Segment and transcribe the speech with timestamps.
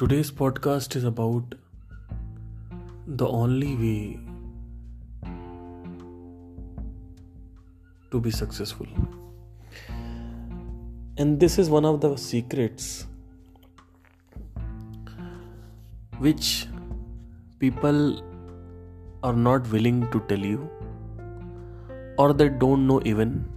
[0.00, 1.54] Today's podcast is about
[3.06, 4.20] the only way
[8.10, 8.86] to be successful.
[11.16, 13.06] And this is one of the secrets
[16.18, 16.66] which
[17.58, 18.20] people
[19.22, 20.68] are not willing to tell you
[22.18, 23.48] or they don't know even,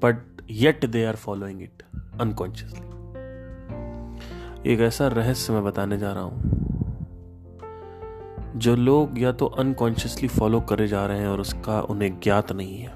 [0.00, 0.16] but
[0.48, 1.84] yet they are following it
[2.18, 2.95] unconsciously.
[4.66, 6.54] एक ऐसा रहस्य मैं बताने जा रहा हूँ।
[8.56, 12.78] जो लोग या तो अनकॉन्शियसली फॉलो करे जा रहे हैं और उसका उन्हें ज्ञात नहीं
[12.78, 12.90] है।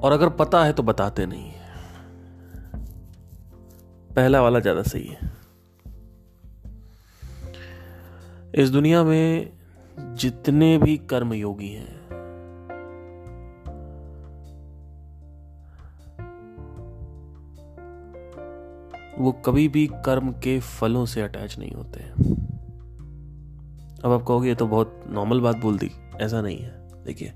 [0.00, 1.52] और अगर पता है तो बताते नहीं
[4.16, 5.30] पहला वाला ज़्यादा सही है।
[8.54, 9.52] इस दुनिया में
[9.98, 12.01] जितने भी कर्मयोगी हैं
[19.22, 22.12] वो कभी भी कर्म के फलों से अटैच नहीं होते हैं।
[24.04, 27.32] अब आप कहोगे तो बहुत नॉर्मल बात बोल दी। ऐसा नहीं है। देखिए,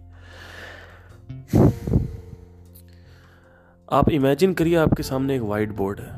[3.92, 6.12] आप इमेजिन करिए आपके सामने एक वाइट बोर्ड है।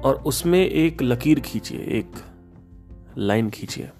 [0.00, 2.12] और उसमें एक लकीर खींचिए, एक
[3.18, 3.90] लाइन खींचिए।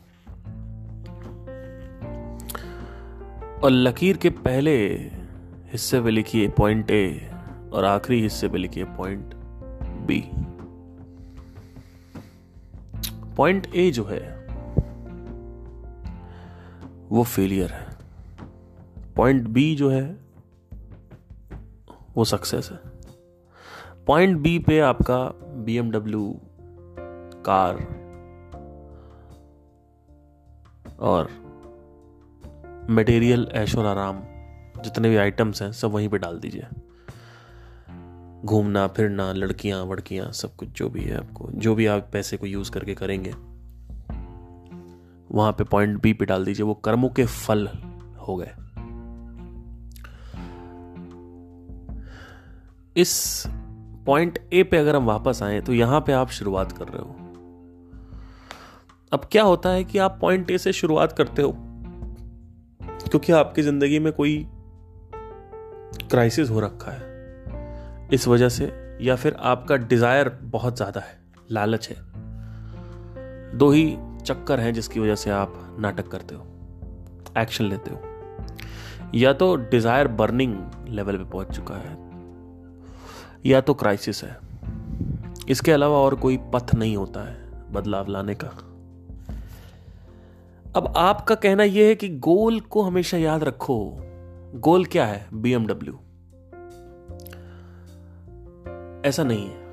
[3.65, 4.87] और लकीर के पहले
[5.73, 7.28] हिस्से पे लिखिए पॉइंट ए
[7.73, 9.35] और आखिरी हिस्से पे लिखिए पॉइंट
[10.07, 10.31] बी
[13.37, 14.47] पॉइंट ए जो है,
[17.09, 17.87] वो फेलियर है.
[19.17, 20.17] पॉइंट बी जो है,
[22.17, 22.81] वो सक्सेस है.
[24.07, 25.19] पॉइंट बी पे आपका
[25.65, 26.41] बीएमडब्ल्यू
[27.49, 27.75] कार
[31.01, 31.31] और
[32.91, 34.23] मटेरियल ऐशो आराम,
[34.83, 36.67] जितने भी आइटम्स हैं, सब वहीं पे डाल दीजिए.
[38.49, 42.47] घूमना, फिरना, लड़कियाँ, वड़कियाँ, सब कुछ जो भी है आपको, जो भी आप पैसे को
[42.47, 43.31] यूज़ करके करेंगे,
[45.31, 47.67] वहाँ पे पॉइंट बी पे डाल दीजिए, वो कर्मों के फल
[48.19, 48.53] हो गए।
[52.97, 53.43] इस
[54.07, 57.15] पॉइंट ए पे अगर हम वापस आए तो यहाँ पे आप शुरुआत कर रहे हो।
[59.13, 61.53] अब क्या होता है कि आप पॉइंट ए से शुरुआत करते हो,
[62.81, 64.47] क्योंकि आपकी ज़िंदगी में कोई
[66.11, 67.08] क्राइसिस हो रखा है।
[68.13, 71.19] इस वजह से या फिर आपका डिज़ायर बहुत ज़्यादा है,
[71.51, 71.97] लालच है।
[73.59, 76.47] दो ही चक्कर हैं जिसकी वजह से आप नाटक करते हो
[77.39, 78.01] एक्शन लेते हो।
[79.15, 80.57] या तो डिज़ायर बर्निंग
[80.89, 81.97] लेवल पे पहुँच चुका है,
[83.47, 84.37] या तो क्राइसिस है।
[85.49, 88.49] इसके अलावा और कोई पथ नहीं होता है बदलाव लाने का।
[90.77, 93.81] अब आपका कहना यह है कि गोल को हमेशा याद रखो।
[94.57, 95.27] गोल क्या है?
[95.35, 95.99] बीएमडब्ल्यू
[99.07, 99.69] ऐसा नहीं है।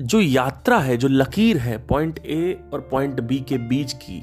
[0.00, 4.20] जो यात्रा है, जो लकीर है पॉइंट ए और पॉइंट बी के बीच की,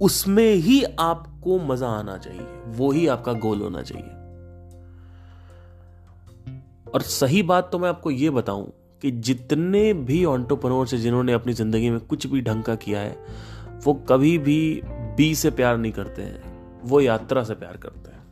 [0.00, 4.08] उसमें ही आपको मज़ा आना चाहिए। वो ही आपका गोल होना चाहिए।
[6.94, 11.52] और सही बात तो मैं आपको यह बताऊँ कि जितने भी ऑन्टोप्रनोर से जिन्होंने अपनी
[11.52, 13.16] ज़िंदगी में कुछ भी ढंग का किया है,
[13.84, 16.42] वो कभी भी बी से प्यार नहीं करते हैं।
[16.82, 18.23] वो यात्रा से प्यार करते हैं।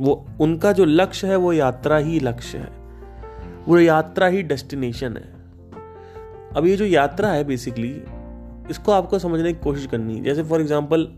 [0.00, 2.68] वो उनका जो लक्ष्य है वो यात्रा ही लक्ष्य है।
[3.68, 5.22] वो यात्रा ही डेस्टिनेशन है।
[6.56, 7.90] अब ये जो यात्रा है बेसिकली
[8.70, 11.08] इसको आपको समझने की कोशिश करनी है। जैसे फॉर एग्ज़ाम्पल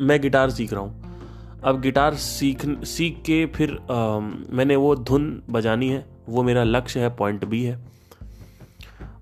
[0.00, 5.42] मैं गिटार सीख रहा हूँ। अब गिटार सीख सीख के फिर आ, मैंने वो धुन
[5.50, 7.78] बजानी है। वो मेरा लक्ष्य है पॉइंट बी है।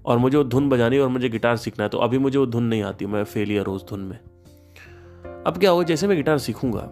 [0.06, 2.46] और मुझे वो धुन बजानी है और मुझे गिटार सीखना है। तो अभी मुझे वो
[2.46, 4.18] धुन नहीं आती मैं फेलियर हूँ उस धुन में।
[5.46, 6.90] अब क्या होगा जैसे मैं गिटार सीखूँगा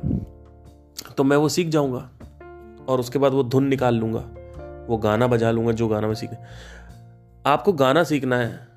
[1.16, 2.10] तो मैं वो सीख जाऊँगा
[2.88, 4.30] और उसके बाद वो धुन निकाल लूँगा।
[4.88, 6.30] वो गाना बजा लूँगा जो गाना मैं सीख
[7.46, 8.68] आपको गाना सीखना है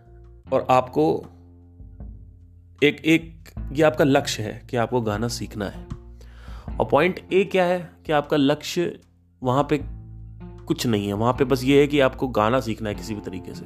[0.53, 1.25] और आपको
[2.83, 5.87] एक एक ये आपका लक्ष्य है कि आपको गाना सीखना है।
[6.79, 8.99] और पॉइंट ए क्या है कि आपका लक्ष्य
[9.43, 9.81] वहाँ पे
[10.65, 13.21] कुछ नहीं है। वहाँ पे बस ये है कि आपको गाना सीखना है किसी भी
[13.21, 13.65] तरीके से।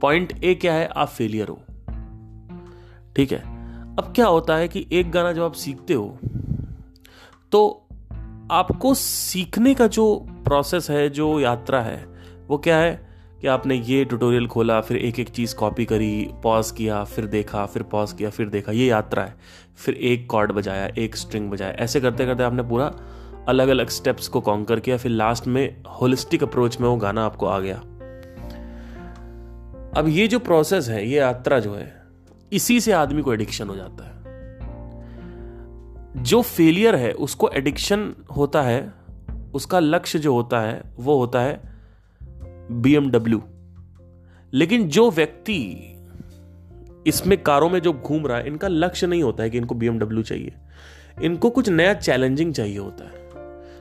[0.00, 0.86] पॉइंट ए क्या है?
[0.86, 1.62] आप फेलियर हो।
[3.16, 3.38] ठीक है?
[3.96, 6.18] अब क्या होता है कि एक गाना जब आप सीखते हो
[7.52, 7.81] तो
[8.52, 12.06] आपको सीखने का जो प्रोसेस है, जो यात्रा है,
[12.48, 13.08] वो क्या है
[13.40, 17.66] कि आपने ये ट्यूटोरियल खोला, फिर एक एक चीज़ कॉपी करी पॉज किया, फिर देखा,
[17.66, 19.34] फिर पॉज किया, फिर देखा। ये यात्रा है।
[19.76, 22.94] फिर एक कॉर्ड बजाया, एक स्ट्रिंग बजाया। ऐसे करते करते आपने पूरा
[23.48, 27.46] अलग अलग स्टेप्स को कॉन्कर किया, फिर लास्ट में होलिस्टिक अप्रोच में वो गाना आपको
[27.46, 27.76] आ गया।
[29.96, 32.02] अब ये जो प्रोसेस है, ये यात्रा जो है,
[32.52, 34.21] इसी से आदमी को एडिक्शन हो जाता है।
[36.16, 38.92] जो फेलियर है, उसको एडिक्शन होता है,
[39.54, 41.60] उसका लक्ष्य जो होता है, वो होता है
[42.70, 43.40] बी
[44.54, 45.88] लेकिन जो व्यक्ति
[47.06, 50.22] इसमें कारों में जो घूम रहा है, इनका लक्ष्य नहीं होता है कि इनको बीएमडब्ल्यू
[50.22, 50.52] चाहिए।
[51.22, 53.12] इनको कुछ नया चैलेंजिंग चाहिए होता है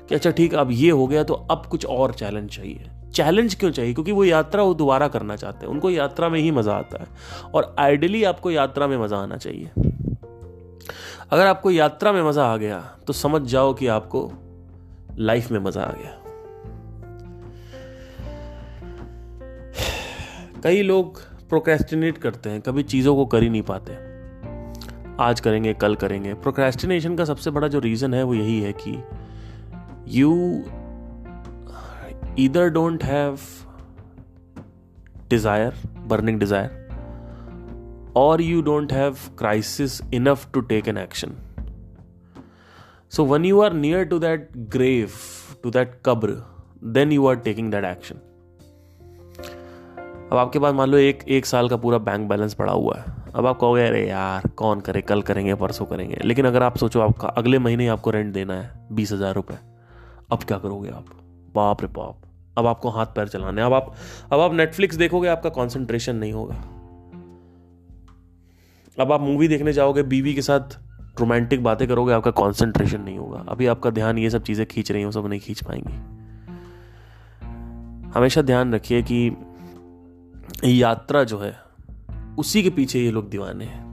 [0.09, 3.71] कि अच्छा ठीक अब ये हो गया तो अब कुछ और चैलेंज चाहिए। चैलेंज क्यों
[3.71, 3.93] चाहिए?
[3.93, 7.07] क्योंकि वो यात्रा वो दोबारा करना चाहते हैं। उनको यात्रा में ही मज़ा आता है।
[7.53, 9.71] और आइडियली आपको यात्रा में मज़ा आना चाहिए।
[11.31, 14.31] अगर आपको यात्रा में मज़ा आ गया तो समझ जाओ कि आपको
[15.19, 16.17] लाइफ में मज़ा आ गया।
[20.63, 23.93] कई लोग प्रोक्रेस्टिनेट करते हैं, कभी चीज़ों को कर ही नहीं पाते।
[25.19, 28.97] आज करेंगे, कल करेंगे। प्रोक्रेस्टिनेशन का सबसे बड़ा जो रीज़न है, वो यही है कि
[30.19, 30.63] you
[32.39, 33.39] either don't have
[35.29, 35.73] desire
[36.07, 36.80] burning desire
[38.13, 41.35] or you don't have crisis enough to take an action.
[43.09, 45.15] So, when you are near to that grave,
[45.63, 46.43] to that qabr
[46.81, 48.17] then you are taking that action.
[50.31, 53.13] अब आपके पास मान लो एक एक साल का पूरा bank balance पड़ा हुआ है।
[53.35, 55.01] अब आप कहोगे, अरे यार, कौन करे?
[55.01, 58.87] कल करेंगे, परसों करेंगे। लेकिन अगर आप सोचो, आपका अगले महीने आपको रेंट देना है,
[58.91, 59.57] बीस हज़ार रुपये
[60.31, 61.05] अब क्या करोगे आप?
[61.55, 62.21] बाप रे बाप।
[62.57, 63.93] अब आपको हाथ पैर चलाने अब आप
[64.33, 66.80] अब आप नेटफ्लिक्स देखोगे, आपका कॉन्सेंट्रेशन नहीं होगा।
[68.99, 70.77] अब आप मूवी देखने जाओगे, बीवी के साथ
[71.19, 75.01] रोमांटिक बातें करोगे, आपका कंसंट्रेशन नहीं होगा। अभी आपका ध्यान ये सब चीज़ें खींच रही
[75.01, 75.93] हैं सब नहीं खींच पाएँगी।
[78.11, 79.31] हमेशा ध्यान रखिए कि
[80.65, 81.55] यात्रा जो है,
[82.39, 83.90] उसी के पीछे ये लोग दीवाने हैं।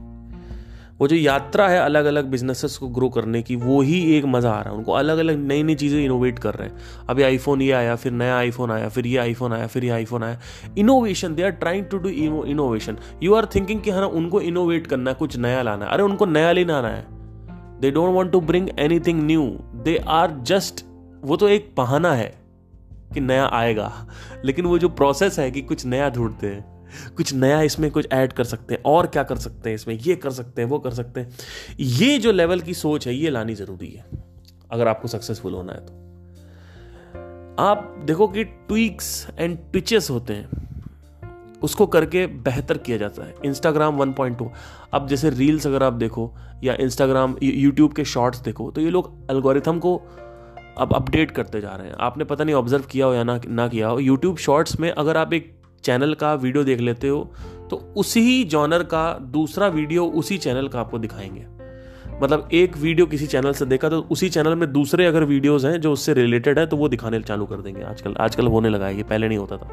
[1.00, 4.50] वो जो यात्रा है अलग अलग बिजनेसेस को ग्रो करने की, वो ही एक मज़ा
[4.50, 7.62] आ रहा है। उनको अलग अलग नई नई चीज़ें इनोवेट कर रहे हैं। अभी आईफोन
[7.62, 10.38] ये आया, फिर नया आईफोन आया, फिर ये आईफोन आया, फिर ये आईफोन आया।
[10.78, 15.10] Innovation they are trying to do innovation you are thinking कि हाँ उनको इनोवेट करना
[15.10, 17.06] है, कुछ नया लाना है। अरे उनको नया लेना आना है।
[17.80, 20.84] They don't want to bring any new they are just
[21.22, 22.34] वो तो एक बहाना है
[23.14, 23.92] कि नया आएगा।
[24.44, 26.77] लेकिन वो जो प्रोसेस है कि कुछ नया ढूंढते हैं।
[27.16, 30.16] कुछ नया इसमें कुछ ऐड कर सकते हैं, और क्या कर सकते हैं इसमें, ये
[30.16, 31.30] कर सकते हैं, वो कर सकते हैं।
[31.78, 34.04] ये जो लेवल की सोच है, ये लानी ज़रूरी है,
[34.70, 35.92] अगर आपको सक्सेसफुल होना है तो।
[37.58, 40.48] आप देखो कि ट्वीक्स एंड ट्विचेस होते हैं,
[41.62, 44.50] उसको करके बेहतर किया जाता है। इंस्टाग्राम 1.2
[44.94, 46.32] अब जैसे रील्स अगर आप देखो,
[46.64, 49.96] या इंस्टाग्राम यूट्यूब के शॉर्ट्स देखो तो ये लोग एल्गोरिथम को
[50.78, 53.66] अब अपडेट करते जा रहे हैं। आपने पता नहीं ऑब्ज़र्व किया हो या ना ना
[53.68, 55.52] किया हो यूट्यूब शॉर्ट्स में अगर आप एक
[55.88, 57.22] चैनल का वीडियो देख लेते हो
[57.70, 61.46] तो उसी जॉनर का दूसरा वीडियो उसी चैनल का आपको दिखाएँगे।
[62.22, 65.80] मतलब एक वीडियो किसी चैनल से देखा तो उसी चैनल में दूसरे अगर वीडियोस हैं
[65.80, 68.96] जो उससे रिलेटेड है तो वो दिखाने चालू कर देंगे। आजकल आजकल होने लगा है,
[68.96, 69.68] ये पहले नहीं होता था।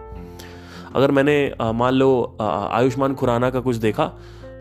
[0.95, 4.06] अगर मैंने मान लो आयुष्मान खुराना का कुछ देखा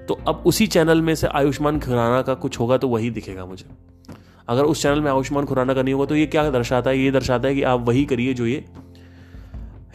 [0.08, 3.66] तो अब उसी चैनल में से आयुष्मान खुराना का कुछ होगा तो वही दिखेगा मुझे।
[4.48, 6.98] अगर उस चैनल में आयुष्मान खुराना का नहीं होगा तो ये क्या दर्शाता है?
[6.98, 8.64] ये दर्शाता है कि आप वही करिए जो ये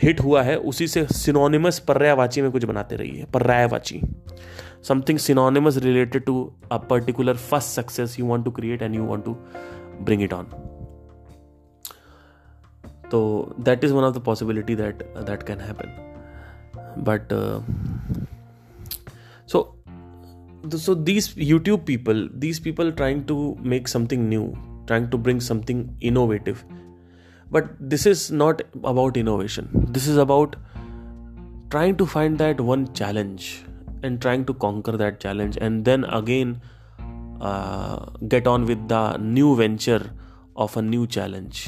[0.01, 4.01] हिट हुआ है, उसी से सिनोनिमस पर्यायवाची में कुछ बनाते रहिए, पर्यायवाची।
[4.88, 9.25] Something synonymous related to a particular first success you want to create and you want
[9.25, 9.34] to
[10.01, 10.44] bring it on
[13.12, 13.19] तो
[13.60, 15.96] that is one of the possibility that that can happen
[16.98, 17.34] but
[19.52, 19.75] so
[20.76, 23.35] so these youtube people, these people trying to
[23.73, 24.47] make something new,
[24.88, 26.64] trying to bring something innovative
[27.51, 30.56] but this is not about innovation this is about
[31.71, 33.41] trying to find that one challenge
[34.06, 36.59] and trying to conquer that challenge and then again
[38.23, 40.09] get on with the new venture
[40.57, 41.63] of a new challenge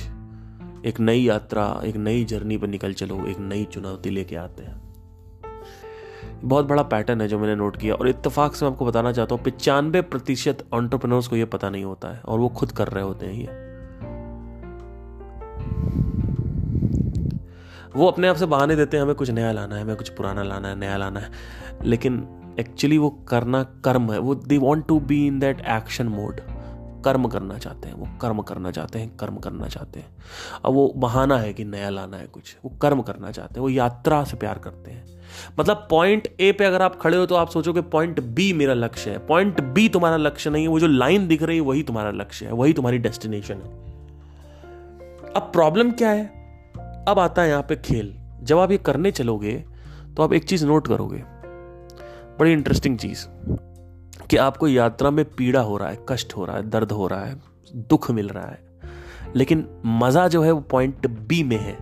[0.85, 4.79] एक नई यात्रा, एक नई journey पर निकल चलो, एक नई चुनौती लेके आते हैं।
[6.43, 9.35] बहुत बड़ा पैटर्न है जो मैंने नोट किया और इतफाक से मैं आपको बताना चाहता
[9.35, 13.03] हूँ, पचानवे प्रतिशत ऑन्टरप्रनर्स को यह पता नहीं होता है और वो खुद कर रहे
[13.03, 13.70] होते हैं ये।
[17.95, 20.43] वो अपने आप से बहाने देते हैं, हमें कुछ नया लाना है, हमें कुछ पुराना
[20.43, 21.31] लाना है, नया लाना है।
[21.83, 22.27] लेकिन
[22.59, 26.41] एक्चुअली वो करना कर्म है। वो they want to be in that action mode
[27.05, 30.07] कर्म करना चाहते हैं, वो कर्म करना चाहते हैं, कर्म करना चाहते हैं।
[30.65, 33.69] अब वो बहाना है कि नया लाना है कुछ, वो कर्म करना चाहते हैं, वो
[33.69, 35.05] यात्रा से प्यार करते हैं।
[35.59, 39.11] मतलब पॉइंट ए पे अगर आप खड़े हो तो आप सोचोगे पॉइंट बी मेरा लक्ष्य
[39.11, 42.11] है। पॉइंट बी तुम्हारा लक्ष्य नहीं है, वो जो लाइन दिख रही है, वही तुम्हारा
[42.11, 43.85] लक्ष्य है, वही तुम्हारी डेस्टिनेशन है।
[45.33, 46.40] अब प्रॉब्लम क्या है?
[47.07, 49.65] अब आता है यहाँ पे खेल। जब आप ये करने चलोगे
[50.17, 51.23] तो आप एक चीज़ नोट करोगे।
[52.39, 53.25] बड़ी इंटरेस्टिंग चीज़,
[54.27, 57.25] कि आपको यात्रा में पीड़ा हो रहा है, कष्ट हो रहा है, दर्द हो रहा
[57.25, 57.41] है,
[57.75, 58.79] दुख मिल रहा है।
[59.35, 61.77] लेकिन मज़ा जो है वो पॉइंट बी में है।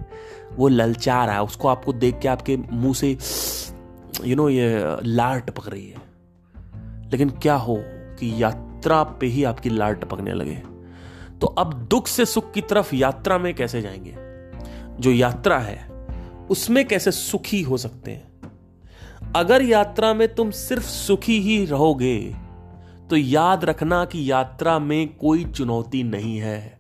[0.55, 3.17] वो ललचा रहा है। उसको आपको देख के आपके मुँह से
[4.25, 5.97] यू नो ये लार टपक रही है।
[7.11, 10.63] लेकिन क्या हो कि यात्रा पे ही आपकी लार टपकने लगे।
[11.41, 14.28] तो अब दुख से सुख की तरफ़ यात्रा में कैसे जाएँगे?
[14.99, 15.89] जो यात्रा है,
[16.49, 18.29] उसमें कैसे सुखी हो सकते हैं?
[19.35, 22.35] अगर यात्रा में तुम सिर्फ़ सुखी ही रहोगे
[23.09, 26.78] तो याद रखना कि यात्रा में कोई चुनौती नहीं है।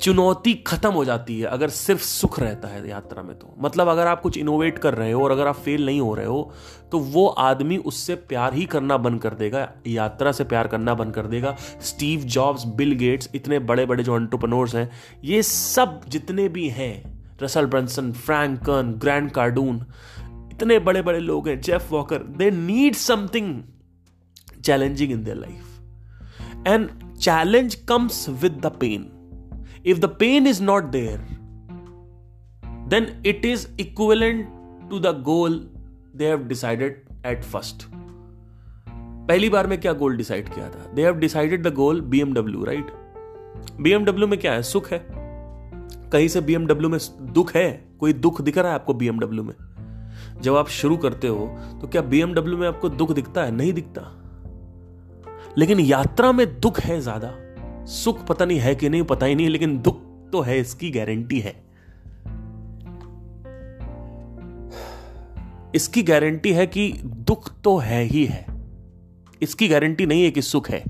[0.00, 4.06] चुनौती खत्म हो जाती है, अगर सिर्फ़ सुख रहता है यात्रा में तो। मतलब अगर
[4.06, 6.52] आप कुछ इनोवेट कर रहे हो और अगर आप फेल नहीं हो रहे हो
[6.92, 11.14] तो वो आदमी उससे प्यार ही करना बंद कर देगा, यात्रा से प्यार करना बंद
[11.14, 14.90] कर देगा। स्टीव जॉब्स बिल गेट्स इतने बड़े बड़े जो एंटरप्रनोर्स हैं,
[15.24, 16.94] ये सब जितने भी हैं
[17.42, 19.84] Russell Brunson Frank Kern Grant Cardone
[20.52, 23.62] इतने बड़े बड़े लोग हैं Jeff Walker they need something
[24.64, 29.10] challenging in their life and challenge comes with the pain
[29.84, 31.22] if the pain is not there,
[32.92, 34.46] then it is equivalent
[34.90, 35.58] to the goal
[36.14, 36.96] they have decided
[37.32, 37.84] at first.
[39.28, 40.92] पहली बार में क्या goal decide किया था?
[40.94, 42.86] They have decided the goal BMW right
[43.80, 44.62] BMW में क्या है?
[44.62, 45.06] सुख है।
[46.12, 46.98] कहीं से बीएमडब्ल्यू में
[47.32, 47.84] दुख है?
[48.00, 49.54] कोई दुख दिख रहा है आपको बीएमडब्ल्यू में?
[50.40, 51.46] जब आप शुरू करते हो
[51.80, 53.50] तो क्या बीएमडब्ल्यू में आपको दुख दिखता है?
[53.50, 54.10] नहीं दिखता।
[55.58, 57.34] लेकिन यात्रा में दुख है ज़्यादा।
[57.86, 60.00] सुख पता नहीं है कि नहीं, पता ही नहीं, लेकिन दुख
[60.32, 61.64] तो है, इसकी गारंटी है।
[65.74, 68.46] इसकी गारंटी है कि दुख तो है ही है।
[69.42, 70.84] इसकी गारंटी नहीं है कि सुख है।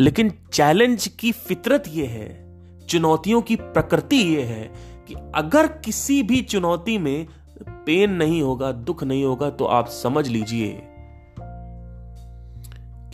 [0.00, 2.44] लेकिन चैलेंज की फितरत यह है,
[2.86, 4.72] चुनौतियों की प्रकृति यह है
[5.08, 7.26] कि अगर किसी भी चुनौती में
[7.68, 10.82] पेन नहीं होगा, दुख नहीं होगा तो आप समझ लीजिए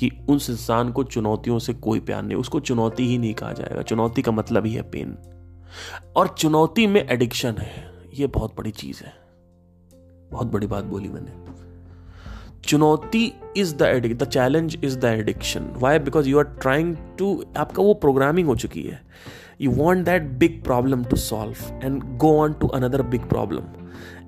[0.00, 3.82] कि उस इंसान को चुनौतियों से कोई प्यार नहीं, उसको चुनौती ही नहीं कहा जाएगा।
[3.82, 5.16] चुनौती का मतलब ही है पेन
[6.16, 9.12] और चुनौती में एडिक्शन है। ये बहुत बड़ी चीज़ है।
[10.32, 11.32] बहुत बड़ी बात बोली मैंने।
[12.64, 17.44] चुनौती is the addict the challenge is the addiction why because you are trying to
[17.56, 19.00] आपका वो प्रोग्रामिंग हो चुकी है।
[19.60, 23.79] You want that big problem to solve and go on to another big problem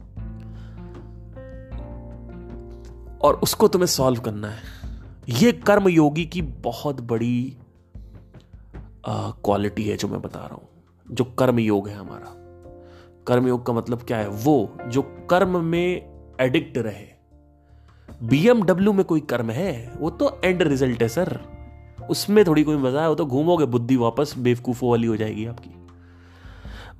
[3.21, 4.57] और उसको तुम्हें सॉल्व करना है।
[5.29, 7.57] ये कर्म योगी की बहुत बड़ी
[9.09, 10.67] क्वालिटी है जो मैं बता रहा हूँ।
[11.11, 12.41] जो कर्म योग है हमारा।
[13.27, 14.27] कर्म योग का मतलब क्या है?
[14.27, 17.15] वो, जो कर्म में एडिक्ट रहे।
[18.23, 19.93] बीएमडब्ल्यू में कोई कर्म है?
[19.97, 21.54] वो तो एंड रिज़ल्ट है सर
[22.09, 25.69] उसमें थोड़ी कोई मज़ा है, वो तो घूमोगे, बुद्धि वापस बेवकूफ़ों वाली हो जाएगी आपकी।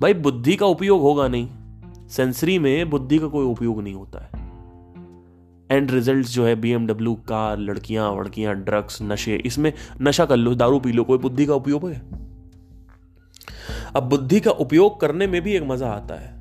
[0.00, 1.48] भाई, बुद्धि का उपयोग होगा नहीं।
[2.08, 4.46] सेंसरी में बुद्धि का कोई उपयोग नहीं होता है।
[5.70, 9.72] एंड रिज़ल्ट जो है बीएमडब्ल्यू कार, लड़कियाँ, वड़कियाँ ड्रग्स नशे, इसमें
[10.02, 12.02] नशा कर लो, दारू पी लो, कोई बुद्धि का उपयोग है?
[13.96, 16.36] अब बुद्धि का उपयोग करने में भी एक मज़ा आता है।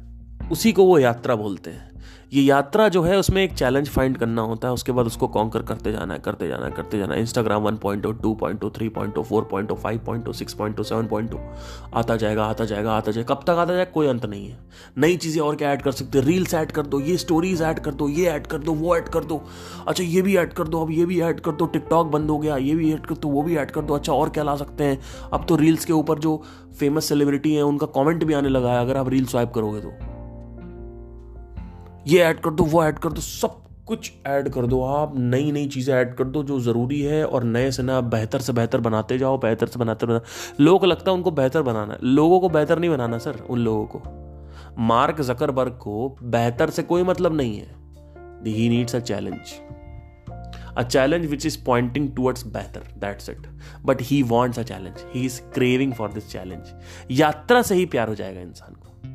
[0.52, 1.95] उसी को वो यात्रा बोलते हैं।
[2.36, 5.62] ये यात्रा जो है, उसमें एक चैलेंज फाइंड करना होता है, उसके बाद उसको कॉन्कर
[5.62, 8.88] करते जाना है, करते जाना है, करते जाना Instagram one point two point two three
[8.89, 11.38] point four point five point six point seven point two
[11.94, 14.58] आता जाएगा आता जाएगा आता जाएगा। कब तक आता जाएगा, कोई अंत नहीं है।
[14.98, 16.25] नई चीज़ें और क्या ऐड कर सकते हैं?
[16.25, 19.10] रील्स ऐड कर दो, ये स्टोरीज ऐड कर दो, ये ऐड कर दो, वो ऐड
[19.10, 19.42] कर दो।
[19.88, 22.38] अच्छा ये भी ऐड कर दो, अब ये भी ऐड कर दो टिकटॉक बंद हो
[22.38, 24.56] गया, ये भी ऐड कर दो, वो भी ऐड कर दो। अच्छा और क्या ला
[24.56, 25.00] सकते हैं?
[25.34, 26.42] अब तो रील्स के ऊपर जो
[26.80, 30.15] फ़ेमस सेलिब्रिटी है, उनका कॉमेंट भी आने लगा है, अगर आप रील स्वाइप करोगे तो।
[32.08, 35.52] ये ऐड कर दो, वो ऐड कर दो, सब कुछ ऐड कर दो। आप नई
[35.52, 38.82] नई चीज़ें ऐड कर दो जो ज़रूरी है और नए से नया बेहतर से बेहतर
[38.82, 40.22] बनाते जाओ, बेहतर से बनाते बना
[40.60, 43.60] लोगों को लगता है उनको बेहतर बनाना है। लोगों को बेहतर नहीं बनाना सर, उन
[43.60, 44.02] लोगों को।
[44.80, 47.84] मार्क जकरबर्ग को बेहतर से कोई मतलब नहीं है।
[48.48, 49.54] He needs a challenge
[50.78, 53.48] a challenge which is pointing towards बेहतर that's it
[53.86, 56.74] but he wants a challenge he is craving for this challenge
[57.12, 59.15] यात्रा से ही प्यार हो जाएगा इंसान को।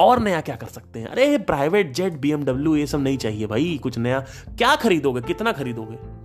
[0.00, 1.06] और नया क्या कर सकते हैं?
[1.06, 4.20] अरे प्राइवेट जेट बीएमडब्ल्यू ये सब नहीं चाहिए भाई, कुछ नया।
[4.58, 5.20] क्या खरीदोगे?
[5.20, 6.22] कितना खरीदोगे?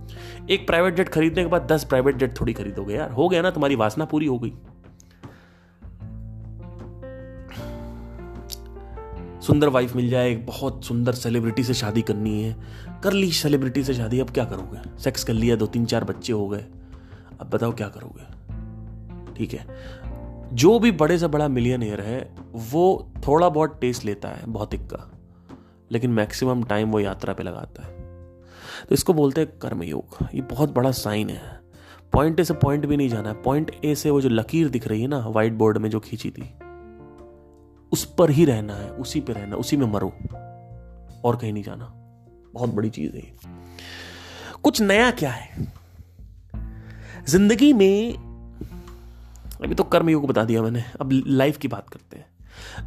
[0.54, 3.50] एक प्राइवेट जेट खरीदने के बाद दस प्राइवेट जेट थोड़ी खरीदोगे यार। हो गया ना,
[3.50, 4.52] तुम्हारी वासना पूरी हो गई।
[9.40, 12.56] सुंदर वाइफ मिल जाए, एक बहुत सुंदर सेलिब्रिटी से शादी करनी है।
[13.04, 14.98] कर ली सेलिब्रिटी से शादी, अब क्या करोगे?
[14.98, 16.64] सेक्स कर लिया दो तीन चार बच्चे हो गए।
[17.40, 18.38] अब बताओ क्या करोगे?
[19.34, 19.66] ठीक है।
[20.52, 24.80] जो भी बड़े से बड़ा मिलियन मिलियनियर है, वो थोड़ा बहुत टेस्ट लेता है भौतिक
[24.80, 25.10] का,
[25.92, 27.98] लेकिन मैक्सिमम टाइम वो यात्रा पे लगाता है।
[28.88, 31.60] तो इसको बोलते हैं कर्मयोग। ये बहुत बड़ा साइन है।
[32.12, 34.88] पॉइंट ए से पॉइंट भी नहीं जाना है। पॉइंट ए से वो जो लकीर दिख
[34.88, 36.54] रही है ना व्हाइट बोर्ड में जो खींची थी,
[37.92, 40.12] उस पर ही रहना है, उसी पे रहना उसी में मरो।
[41.24, 41.84] और कहीं नहीं जाना।
[42.54, 43.32] बहुत बड़ी चीज़ है
[44.62, 45.72] कुछ नया क्या है?
[47.28, 48.27] ज़िंदगी में
[49.64, 52.26] अभी तो कर्मयोग बता दिया मैंने। अब लाइफ की बात करते हैं।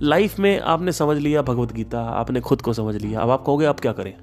[0.01, 3.65] लाइफ में आपने समझ लिया भगवत गीता, आपने खुद को समझ लिया। अब आप कहोगे
[3.65, 4.13] आप क्या करें?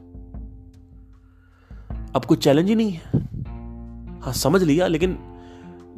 [2.17, 3.03] अब कुछ चैलेंज ही नहीं है।
[4.21, 5.19] हाँ समझ लिया, लेकिन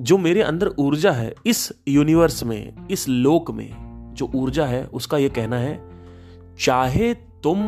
[0.01, 3.71] जो मेरे अंदर ऊर्जा है, इस यूनिवर्स में, इस लोक में,
[4.15, 5.91] जो ऊर्जा है, उसका यह कहना है,
[6.61, 7.63] चाहे तुम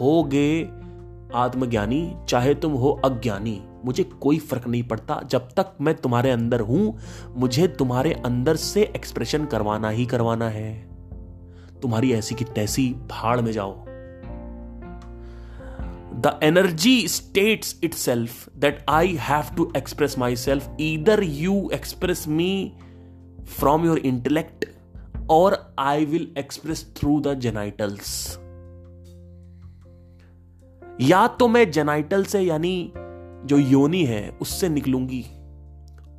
[0.00, 0.64] होगे
[1.34, 6.60] आत्मज्ञानी, चाहे तुम हो अज्ञानी मुझे कोई फ़र्क नहीं पड़ता। जब तक मैं तुम्हारे अंदर
[6.60, 6.98] हूँ,
[7.36, 10.72] मुझे तुम्हारे अंदर से एक्सप्रेशन करवाना ही करवाना है।
[11.82, 13.72] तुम्हारी ऐसी की तैसी भाड़ में जाओ।
[16.16, 22.72] The energy states itself that I have to express myself either you express me
[23.48, 24.64] from your intellect
[25.30, 28.38] और I will express through the genitals
[31.00, 32.92] या तो मैं जेनाइटल से, यानी
[33.44, 35.24] जो योनि है, उससे निकलूँगी।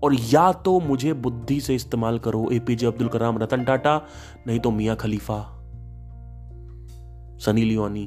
[0.03, 4.01] और या तो मुझे बुद्धि से इस्तेमाल करो एपीजे अब्दुल कलाम, रतन टाटा,
[4.47, 5.39] नहीं तो मियाँ खलीफा।
[7.39, 8.05] सनी लियोनी,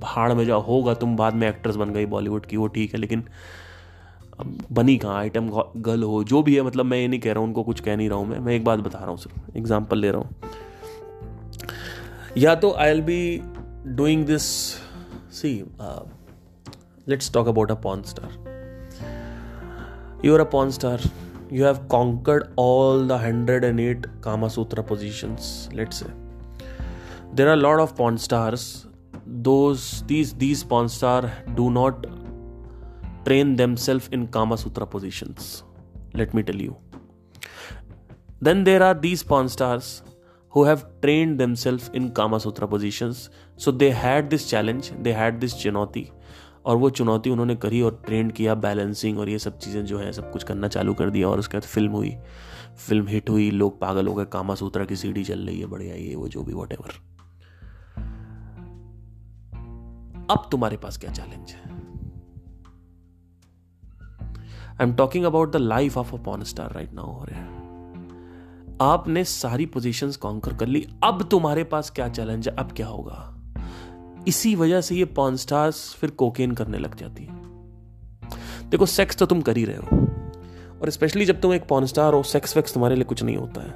[0.00, 3.00] भाड़ में जाओ होगा, तुम बाद में एक्ट्रेस बन गई बॉलीवुड की, वो ठीक है,
[3.00, 3.24] लेकिन
[4.40, 5.16] अब बनी कहाँ?
[5.16, 7.80] आइटम गर्ल हो, जो भी है मतलब मैं ये नहीं कह रहा हूँ, उनको कुछ
[7.80, 10.20] कह नहीं रहा हूँ मैं। मैं एक बात बता रहा हूँ सिर्फ़ एग्ज़ाम्पल ले रहा
[10.20, 10.30] हूँ।
[12.36, 13.40] या तो I'll be
[13.86, 14.42] doing this
[15.32, 15.52] see
[17.06, 18.28] let's talk about a porn star.
[20.22, 20.98] You're a porn star.
[21.50, 26.06] You have conquered all the 108 kama sutra positions let's say.
[27.34, 28.86] There are a lot of porn stars.
[29.26, 32.06] Those these these porn star do not
[33.24, 35.64] train themselves in kama sutra positions
[36.14, 36.76] let me tell you.
[38.40, 40.02] Then there are these porn stars
[40.50, 43.30] who have trained themselves in kama sutra positions.
[43.56, 46.10] So they had this challenge they had this chinoti
[46.66, 50.12] और वो चुनौती उन्होंने करी और trend किया balancing और ये सब चीज़ें जो है,
[50.12, 52.16] सब कुछ करना चालू कर दिया और उसके बाद फ़िल्म हुई।
[52.88, 55.94] फ़िल्म हिट हुई, लोग पागल हो गए कामा सूत्रा की सीढ़ी चल रही है, बढ़िया,
[55.94, 56.72] ये, वो, जो भी वट
[60.30, 61.72] अब तुम्हारे पास क्या चैलेंज है?
[64.72, 67.62] I am talking about the life of a porn star right now हो रहा
[68.92, 72.56] आपने सारी पोजीशंस कॉन्कर कर ली, अब तुम्हारे पास क्या चैलेंज है?
[72.56, 73.31] अब क्या होगा?
[74.28, 77.40] इसी वजह से ये पॉन स्टार्स फिर कोकेन करने लग जाती है।
[78.70, 80.06] देखो सेक्स तो तुम कर ही रहे हो।
[80.82, 83.62] और स्पेशली जब तुम एक पॉन स्टार हो सेक्स वेक्स तुम्हारे लिए कुछ नहीं होता
[83.62, 83.74] है।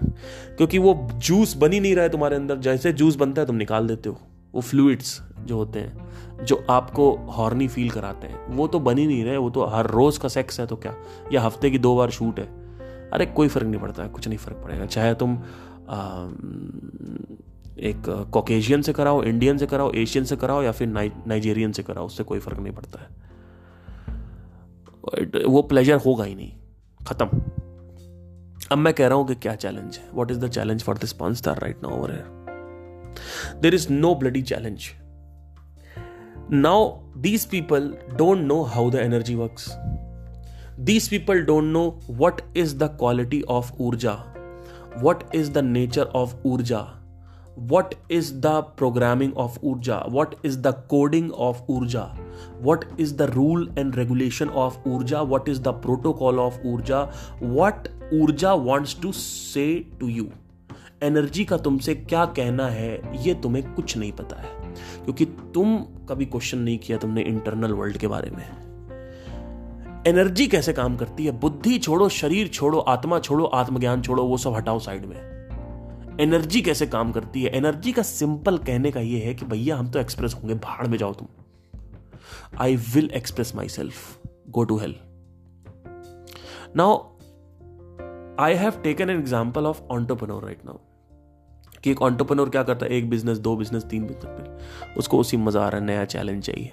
[0.57, 3.57] क्योंकि वो जूस बन ही नहीं रहा है तुम्हारे अंदर। जैसे जूस बनता है तुम
[3.57, 4.21] निकाल देते हो।
[4.55, 9.07] वो फ्लूइड्स जो होते हैं जो आपको हॉर्नी फील कराते हैं। वो तो बन ही
[9.07, 10.95] नहीं रहे वो तो हर रोज का सेक्स है तो क्या?
[11.33, 12.47] या हफ़्ते की दो बार शूट है।
[13.11, 15.39] अरे कोई फ़र्क नहीं पड़ता है कुछ नहीं फ़र्क पड़ेगा। चाहे तुम
[15.89, 16.29] आ,
[17.79, 22.07] एक कॉकेशियन से कराओ इंडियन से कराओ एशियन से कराओ या फिर नाइजेरियन से कराओ,
[22.07, 23.09] उससे कोई फ़र्क नहीं पड़ता है।
[25.45, 26.53] वो प्लेजर होगा ही नहीं।
[27.07, 27.27] खत्म।
[28.73, 31.13] अब मैं कह रहा हूँ कि क्या चैलेंज है। What is the challenge for this
[31.13, 32.11] porn star right now over
[33.63, 34.81] there is no bloody challenge
[36.53, 39.57] now these people don't know how the energy work
[40.81, 44.13] these people don't know what is the quality of ऊर्जा
[45.03, 46.96] what is the nature of ऊर्जा
[47.59, 50.05] what is the programming of ऊर्जा?
[50.09, 52.19] What is the coding of ऊर्जा?
[52.63, 55.23] What is the rule and regulation of ऊर्जा?
[55.23, 57.13] What is the protocol of ऊर्जा?
[57.43, 60.27] What ऊर्जा wants to say to you
[61.03, 64.49] energy का तुमसे क्या कहना है, ये तुम्हें कुछ नहीं पता है।
[65.05, 68.67] क्योंकि तुम कभी क्वेश्चन नहीं किया तुमने इंटरनल वर्ल्ड के बारे में।
[70.07, 71.41] एनर्जी कैसे काम करती है?
[71.41, 75.36] बुद्धि छोड़ो, शरीर छोड़ो, आत्मा छोड़ो, आत्मज्ञान छोड़ो, वो सब हटाओ साइड में।
[76.21, 77.51] एनर्जी कैसे काम करती है?
[77.51, 80.97] एनर्जी का सिंपल कहने का यह है कि भैया, हम तो एक्सप्रेस होंगे, भाड़ में
[80.99, 81.29] जाओ तुम।
[82.61, 84.19] I will express myself
[84.51, 84.95] go to hell
[86.77, 86.97] now
[88.41, 90.79] I have taken an example of entrepreneur right now
[91.85, 92.93] कि एक ऑन्टरप्रनोर क्या करता है?
[92.93, 96.73] एक बिज़नेस दो बिज़नेस तीन बिज़नेस उसको उसी मज़ा आ रहा है, नया चैलेंज चाहिए।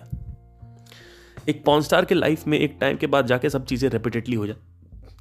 [1.49, 4.47] एक पॉन स्टार के लाइफ में एक टाइम के बाद जाके सब चीज़ें रिपीटेडली हो
[4.47, 4.53] जा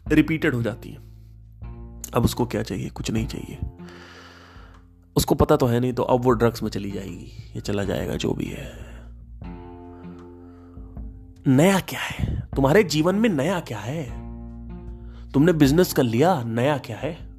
[0.08, 0.96] रिपीटेड हो जाती है।
[2.14, 2.88] अब उसको क्या चाहिए?
[2.88, 3.58] कुछ नहीं चाहिए।
[5.16, 8.16] उसको पता तो है नहीं तो अब वो ड्रग्स में चली जाएगी, ये चला जाएगा,
[8.16, 8.72] जो भी है।
[11.46, 12.40] नया क्या है?
[12.40, 14.22] तुम्हारे जीवन में नया क्या है?
[15.30, 17.32] तुमने बिज़नेस कर लिया, नया क्या है?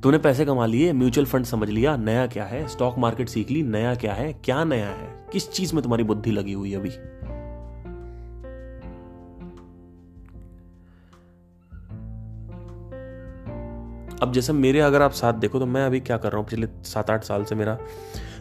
[0.00, 2.68] तूने पैसे कमा लिए म्यूचुअल फंड समझ लिया, नया क्या है?
[2.68, 4.32] स्टॉक मार्केट सीख ली, नया क्या है?
[4.32, 5.26] क्या नया है?
[5.32, 6.90] किस चीज़ में तुम्हारी बुद्धि लगी हुई अभी?
[14.22, 16.66] अब जैसे मेरे अगर आप साथ देखो तो मैं अभी क्या कर रहा हूँ, पिछले
[16.84, 17.78] सात आठ साल से मेरा,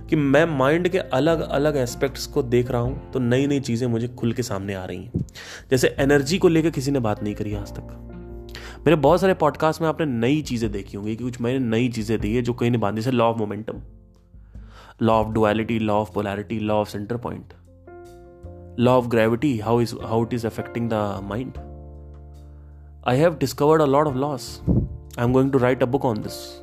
[0.09, 3.87] कि मैं माइंड के अलग अलग एस्पेक्ट्स को देख रहा हूँ तो नई नई चीज़ें
[3.87, 5.25] मुझे खुल के सामने आ रही हैं।
[5.71, 7.95] जैसे एनर्जी को लेकर किसी ने बात नहीं करी आज तक।
[8.85, 12.19] मेरे बहुत सारे पॉडकास्ट में आपने नई चीज़ें देखी होंगी, कि कुछ मैंने नई चीज़ें
[12.19, 13.81] दी है जो कहीं नहीं बांधी से law of momentum
[15.01, 17.53] law of duality law of polarity law of centre point
[18.79, 21.57] law of gravity how is how it is affecting the mind
[23.07, 24.61] I have discovered a lot of laws
[25.21, 26.61] I'm going to write a book on this.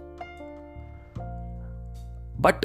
[2.38, 2.64] But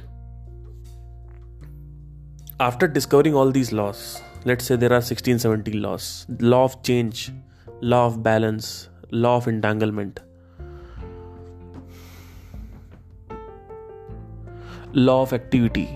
[2.62, 7.34] after discovering all these laws, let's say there are 16, 17 laws law of change,
[7.82, 10.22] law of balance, law of entanglement,
[14.94, 15.90] law of activity,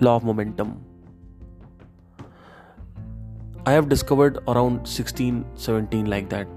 [0.00, 0.82] law of momentum.
[3.66, 6.55] I have discovered around 16, 17 like that.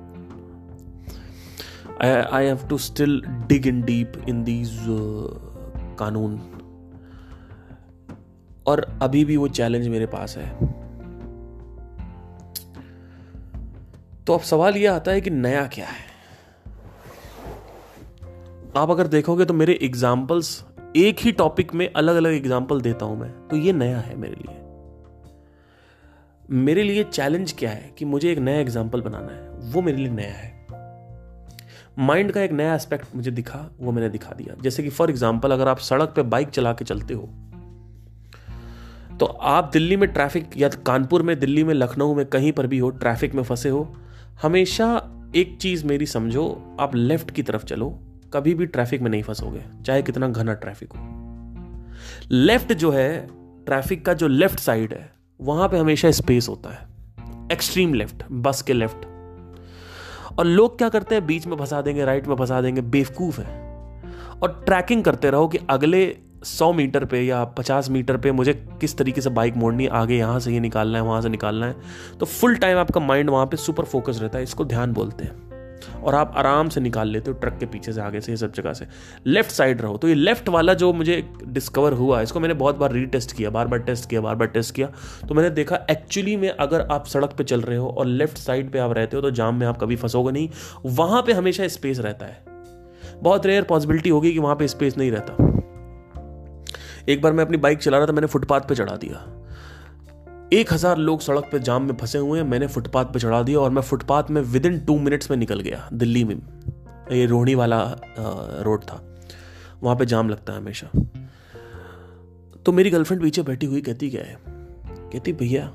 [2.01, 5.37] I, I have to still dig in deep in these uh,
[5.99, 6.39] कानून।
[8.67, 10.49] और अभी भी वो challenge मेरे पास है।
[14.25, 16.07] तो अब सवाल यह आता है कि नया क्या है?
[18.77, 23.19] आप अगर देखोगे तो मेरे एग्जाम्पल्स एक ही टॉपिक में अलग अलग एग्ज़ाम्पल देता हूँ
[23.19, 24.55] मैं। तो ये नया है मेरे लिए।
[26.49, 29.71] मेरे लिए चैलेंज क्या है कि मुझे एक नया एग्ज़ाम्पल बनाना है?
[29.71, 30.58] वो मेरे लिए नया है।
[31.99, 35.51] माइंड का एक नया एस्पेक्ट मुझे दिखा, वो मैंने दिखा दिया। जैसे कि फॉर एग्ज़ाम्पल
[35.51, 37.29] अगर आप सड़क पर बाइक चला के चलते हो
[39.19, 42.77] तो आप दिल्ली में ट्रैफ़िक, या कानपुर में, दिल्ली में, लखनऊ में, कहीं पर भी
[42.77, 43.81] हो, ट्रैफ़िक में फंसे हो,
[44.41, 44.87] हमेशा
[45.35, 47.89] एक चीज़ मेरी समझो, आप लेफ़्ट की तरफ़ चलो,
[48.33, 51.85] कभी भी ट्रैफ़िक में नहीं फंसोगे, चाहे कितना घना ट्रैफ़िक हो।
[52.31, 53.27] लेफ़्ट जो है,
[53.65, 56.87] ट्रैफ़िक का जो लेफ़्ट साइड है, वहाँ पे हमेशा स्पेस होता है,
[57.51, 59.08] एक्सट्रीम लेफ़्ट, बस के लेफ़्ट।
[60.39, 61.25] और लोग क्या करते हैं?
[61.25, 63.57] बीच में फंसा देंगे राइट में फंसा देंगे। बेवकूफ़ है।
[64.43, 68.97] और ट्रैकिंग करते रहो कि अगले सौ मीटर पे या पचास मीटर पे मुझे किस
[68.97, 71.75] तरीके से बाइक मोड़नी आगे यहाँ से ये निकालना है, वहाँ से निकालना है।
[72.19, 75.48] तो फुल टाइम आपका माइंड वहाँ पे सुपर फोकस रहता है, इसको ध्यान बोलते हैं।
[76.03, 78.53] और आप आराम से निकाल लेते हो ट्रक के पीछे से, आगे से, ये सब
[78.53, 78.87] जगह से।
[79.27, 82.91] लेफ़्ट साइड रहो। तो ये लेफ़्ट वाला जो मुझे डिस्कवर हुआ इसको मैंने बहुत बार
[82.91, 84.87] रीटेस्ट किया, बार बार टेस्ट किया, बार बार टेस्ट किया।
[85.27, 88.71] तो मैंने देखा एक्चुअली में अगर आप सड़क पर चल रहे हो और लेफ़्ट साइड
[88.71, 90.49] पर आप रहते हो तो जाम में आप कभी फंसोगे नहीं।
[90.85, 92.43] वहाँ पर हमेशा स्पेस रहता है।
[93.23, 95.45] बहुत रेयर पॉसिबिलिटी होगी कि वहाँ पर स्पेस नहीं रहता।
[97.09, 99.25] एक बार मैं अपनी बाइक चला रहा था, मैंने फुटपाथ पे चढ़ा दिया।
[100.53, 103.59] एक हज़ार लोग सड़क पे जाम में फंसे हुए हैं। मैंने फुटपाथ पे चढ़ा दिया
[103.59, 106.35] और मैं फुटपाथ में विद इन टू मिनट्स में निकल गया, दिल्ली में।
[107.11, 107.81] ये रोहिणी वाला
[108.63, 109.01] रोड था।
[109.83, 110.89] वहाँ पे जाम लगता है हमेशा।
[112.65, 114.37] तो मेरी गर्लफ्रेंड पीछे बैठी हुई कहती, क्या है?
[114.45, 115.67] कहती, भैया,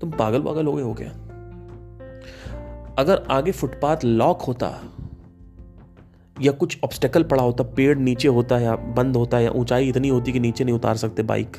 [0.00, 1.10] तुम पागल पागल हो गए हो क्या?
[2.98, 4.72] अगर आगे फुटपाथ लॉक होता
[6.36, 10.32] या कुछ ऑब्स्टेकल पड़ा होता, पेड़ नीचे होता या बंद होता या ऊंचाई इतनी होती
[10.32, 11.56] कि नीचे नहीं उतार सकते बाइक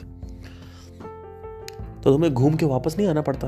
[2.06, 3.48] तो तुम्हें घूम के वापस नहीं आना पड़ता।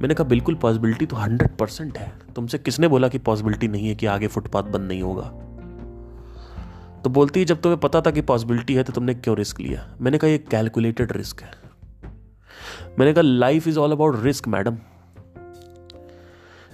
[0.00, 3.94] मैंने कहा, बिल्कुल पॉसिबिलिटी तो हंड्रेड परसेंट है। तुमसे किसने बोला कि पॉसिबिलिटी नहीं है
[3.94, 5.22] कि आगे फुटपाथ बंद नहीं होगा?
[7.04, 9.96] तो बोलती, जब तुम्हें पता था कि पॉसिबिलिटी है तो तुमने क्यों रिस्क लिया?
[10.00, 11.50] मैंने कहा, ये कैलकुलेटेड रिस्क है।
[12.98, 14.78] मैंने कहा life is all about risk madam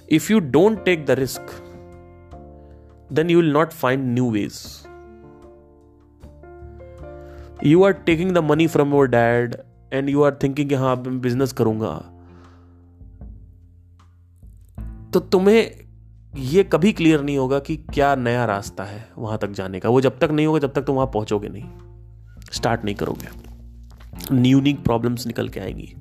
[0.09, 1.47] if you don't take the risk
[3.13, 4.85] then you will not find new ways
[7.65, 9.53] You are taking the money from your dad
[9.95, 11.93] and you are thinking कि हाँ मैं business करूँगा।
[15.13, 15.71] तो तुम्हें
[16.35, 20.01] ये कभी clear नहीं होगा कि क्या नया रास्ता है वहाँ तक जाने का। वो
[20.01, 21.69] जब तक नहीं होगा, जब तक तुम वहाँ पहुंचोगे नहीं।
[22.51, 23.29] स्टार्ट नहीं करोगे।
[24.31, 25.95] न्यूनिक प्रॉब्लम्स निकल के आएँगी।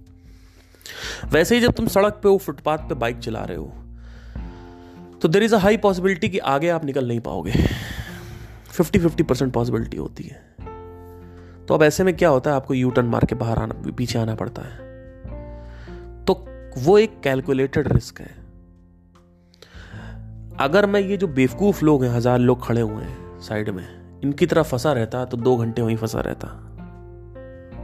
[1.28, 3.72] वैसे ही जब तुम सड़क पे हो, फुटपाथ पे बाइक चला रहे हो
[5.22, 7.52] तो there is a high possibility कि आगे आप निकल नहीं पाओगे।
[8.68, 10.56] फिफ्टी फिफ्टी परसेंट पॉसिबिलिटी होती है।
[11.68, 14.18] तो अब ऐसे में क्या होता है, आपको यू टर्न मार के बाहर आना, पीछे
[14.18, 14.82] आना पड़ता है।
[16.24, 16.44] तो
[16.78, 18.32] वो एक कैलकुलेटेड रिस्क है।
[20.60, 23.84] अगर मैं ये जो बेवकूफ़ लोग हैं, हज़ार लोग खड़े हुए हैं साइड में,
[24.22, 26.48] इनकी तरह फंसा रहता तो दो घंटे वहीं फंसा रहता।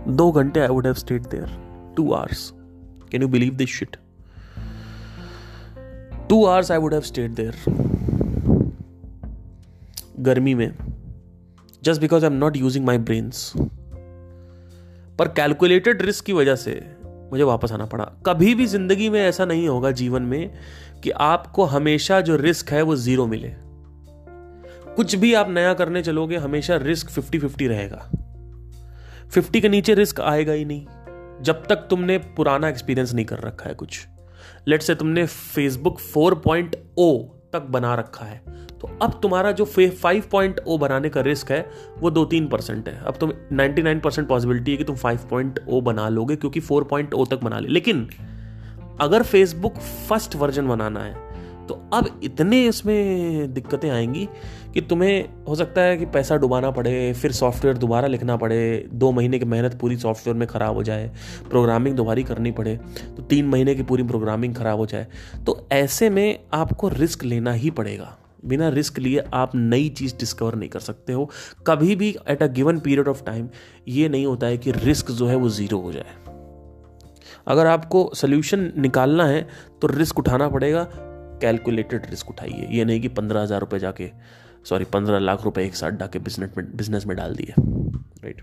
[0.09, 1.49] दो घंटे I would have stayed there
[1.97, 2.53] two hours
[3.11, 3.97] can you believe this shit
[6.29, 7.55] two hours I would have stayed there
[10.21, 10.71] गर्मी में
[11.83, 13.53] just because I am not using my brains
[15.19, 19.45] पर कैलकुलेटेड रिस्क की वजह से मुझे वापस आना पड़ा। कभी भी ज़िंदगी में ऐसा
[19.45, 20.51] नहीं होगा जीवन में
[21.05, 23.55] कि आपको हमेशा जो रिस्क है वो ज़ीरो मिले।
[24.97, 28.11] कुछ भी आप नया करने चलोगे, हमेशा रिस्क फिफ्टी फिफ्टी रहेगा।
[29.31, 30.87] फिफ्टी के नीचे रिस्क आएगा ही नहीं।
[31.43, 34.07] जब तक तुमने पुराना एक्सपीरियंस नहीं कर रखा है कुछ।
[34.69, 38.43] लेट से तुमने फेसबुक 4.0 तक बना रखा है।
[38.81, 43.17] तो अब तुम्हारा जो 5.0 बनाने का रिस्क है, वो दो तीन परसेंट है। अब
[43.17, 47.69] तुम 99 परसेंट पॉसिबिलिटी है कि तुम 5.0 बना लोगे, क्योंकि 4.0 तक बना ले।
[47.69, 48.09] लेकिन
[49.01, 49.75] अगर फेसबुक
[50.09, 51.29] फ़र्स्ट वर्जन बनाना है
[51.67, 54.29] तो अब इतने इसमें दिक्कतें आएँगी
[54.75, 59.11] कि तुम्हें हो सकता है कि पैसा डुबाना पड़े, फिर सॉफ्टवेयर दोबारा लिखना पड़े, दो
[59.13, 61.11] महीने की मेहनत पूरी सॉफ्टवेयर में ख़राब हो जाए,
[61.51, 62.77] प्रोग्रामिंग दोबारी करनी पड़े
[63.17, 65.07] तो तीन महीने की पूरी प्रोग्रामिंग ख़राब हो जाए
[65.47, 70.55] तो ऐसे में आपको रिस्क लेना ही पड़ेगा। बिना रिस्क लिए आप नई चीज़ डिस्कवर
[70.55, 71.29] नहीं कर सकते हो।
[71.67, 73.49] कभी भी at a given period of time
[73.89, 76.19] ये नहीं होता है कि रिस्क जो है वो ज़ीरो हो जाए।
[77.47, 79.47] अगर आपको सोल्यूशन निकालना है
[79.83, 80.87] तो रिस्क उठाना पड़ेगा।
[81.43, 84.11] कैलकुलेटेड रिस्क उठाइए। ये नहीं कि पंद्रह हज़ार रुपये जाके
[84.65, 88.43] सॉरी, पंद्रह लाख रुपए एक साथ डाके बिज़नेस में बिज़नेस में डाल दिए। राइट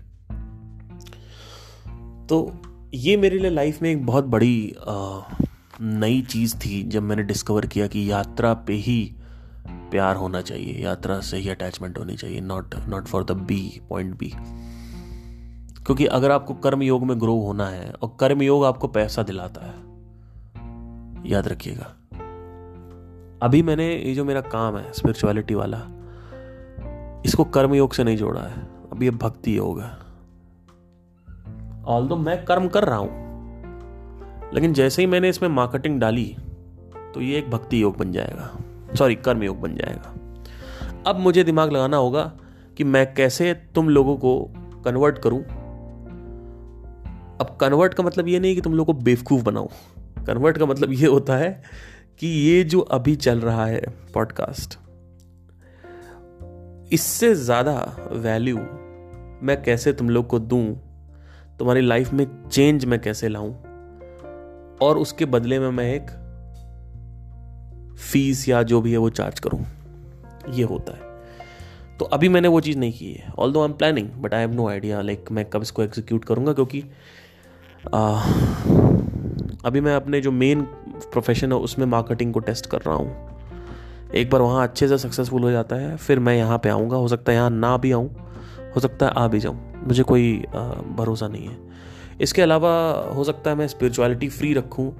[2.28, 2.60] तो
[2.94, 4.74] ये मेरे लिए लाइफ में एक बहुत बड़ी
[5.80, 9.14] नई चीज़ थी जब मैंने डिस्कवर किया कि यात्रा पे ही
[9.90, 14.16] प्यार होना चाहिए, यात्रा से ही अटैचमेंट होनी चाहिए not not for the B point
[14.18, 14.32] B
[15.84, 19.66] क्योंकि अगर आपको कर्म योग में ग्रो होना है और कर्म योग आपको पैसा दिलाता
[19.66, 19.74] है,
[21.30, 21.94] याद रखिएगा।
[23.42, 25.78] अभी मैंने ये जो मेरा काम है स्पिरिचुअलिटी वाला
[27.28, 28.60] इसको कर्म योग से नहीं जोड़ा है।
[28.92, 29.90] अब ये भक्ति योग है।
[31.84, 36.24] ऑल मैं कर्म कर रहा हूँ, लेकिन जैसे ही मैंने इसमें मार्केटिंग डाली
[37.14, 38.50] तो ये एक भक्ति योग बन जाएगा।
[38.94, 40.14] सॉरी कर्म योग बन जाएगा।
[41.06, 42.22] अब मुझे दिमाग लगाना होगा
[42.76, 44.34] कि मैं कैसे तुम लोगों को
[44.84, 45.42] कन्वर्ट करूँ।
[47.40, 49.68] अब कन्वर्ट का मतलब ये नहीं कि तुम लोगों को बेवकूफ़ बनाऊँ।
[50.26, 51.62] कन्वर्ट का मतलब ये होता है
[52.20, 53.82] कि ये जो अभी चल रहा है
[54.14, 54.78] पॉडकास्ट
[56.92, 57.72] इससे ज़्यादा
[58.12, 58.56] वैल्यू
[59.42, 60.74] मैं कैसे तुम लोग को दूँ?
[61.58, 63.52] तुम्हारी लाइफ में चेंज मैं कैसे लाऊं?
[64.78, 66.10] और उसके बदले में मैं एक
[67.98, 69.64] फ़ीस या जो भी है वो चार्ज करूँ?
[70.50, 71.06] ये होता है।
[71.98, 74.52] तो अभी मैंने वो चीज़ नहीं की है। Although I am planning but I have
[74.52, 76.84] no idea like मैं कब इसको एग्जीक्यूट करूँगा क्योंकि
[77.94, 78.20] आ,
[79.64, 80.62] अभी मैं अपने जो मेन
[81.12, 83.37] प्रोफेशन है उसमें मार्केटिंग को टेस्ट कर रहा हूँ।
[84.10, 87.08] एक बार वहाँ अच्छे से सक्सेसफुल हो जाता है, फिर मैं यहाँ पे आऊँगा। हो
[87.08, 88.08] सकता है यहाँ ना भी आऊँ,
[88.74, 91.56] हो सकता है आ भी जाऊँ। मुझे कोई भरोसा नहीं है।
[92.20, 92.70] इसके अलावा
[93.14, 94.92] हो सकता है मैं स्पिरिचुअलिटी फ्री रखूँ,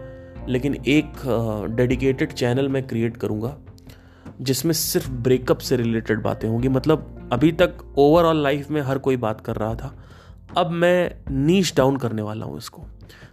[0.49, 1.23] लेकिन एक
[1.71, 3.57] डेडिकेटेड चैनल मैं क्रिएट करूँगा,
[4.41, 9.17] जिसमें सिर्फ़ ब्रेकअप से रिलेटेड बातें होंगी। मतलब अभी तक ओवरऑल लाइफ में हर कोई
[9.19, 9.95] बात कर रहा था,
[10.57, 12.85] अब मैं नीच डाउन करने वाला हूँ इसको।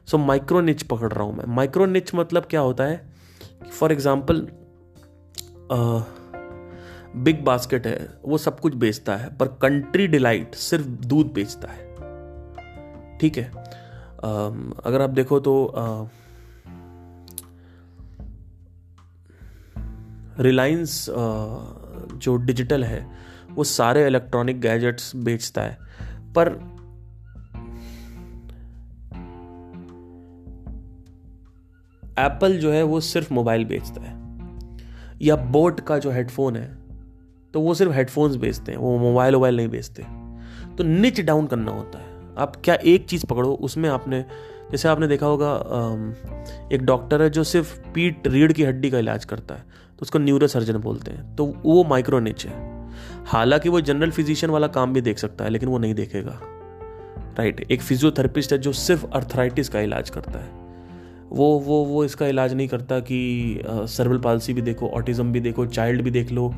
[0.05, 3.01] सो माइक्रो निच पकड़ रहा हूँ मैं। माइक्रो निच मतलब क्या होता है?
[3.71, 4.47] फॉर एग्ज़ाम्पल
[5.71, 11.85] बिग बास्केट है वो सब कुछ बेचता है पर कंट्री डिलाइट सिर्फ़ दूध बेचता है।
[13.17, 13.45] ठीक है?
[13.45, 13.59] आ,
[14.85, 15.73] अगर आप देखो तो
[20.39, 23.07] रिलायंस जो डिजिटल है
[23.49, 25.77] वो सारे इलेक्ट्रॉनिक गैजेट्स बेचता है।
[26.33, 26.47] पर
[32.19, 34.14] एप्पल जो है वो सिर्फ़ मोबाइल बेचता है।
[35.21, 36.85] या बोट का जो हेडफोन है
[37.53, 40.03] तो वो सिर्फ़ हेडफोन्स बेचते हैं, वो मोबाइल वोबाइल नहीं बेचते।
[40.75, 42.05] तो निच डाउन करना होता है।
[42.37, 44.25] आप क्या एक चीज़ पकड़ो, उसमें आपने,
[44.71, 45.53] जैसे आपने देखा होगा
[46.73, 50.19] एक डॉक्टर है जो सिर्फ़ पीठ रीढ़ की हड्डी का इलाज करता है तो उसको
[50.19, 52.89] न्यूरो सर्जन बोलते हैं। तो वो माइक्रो निच है।
[53.25, 56.39] हालाँकि वो जनरल फिजिशियन वाला काम भी देख सकता है, लेकिन वो नहीं देखेगा।
[57.37, 60.64] राइट एक फिजियोथेरेपिस्ट है जो सिर्फ़ अर्थराइटिस का इलाज करता है।
[61.35, 65.65] वो वो वो इसका इलाज नहीं करता कि सर्वल पालसी भी देखो ऑटिज्म भी देखो
[65.65, 66.53] चाइल्ड भी देख लो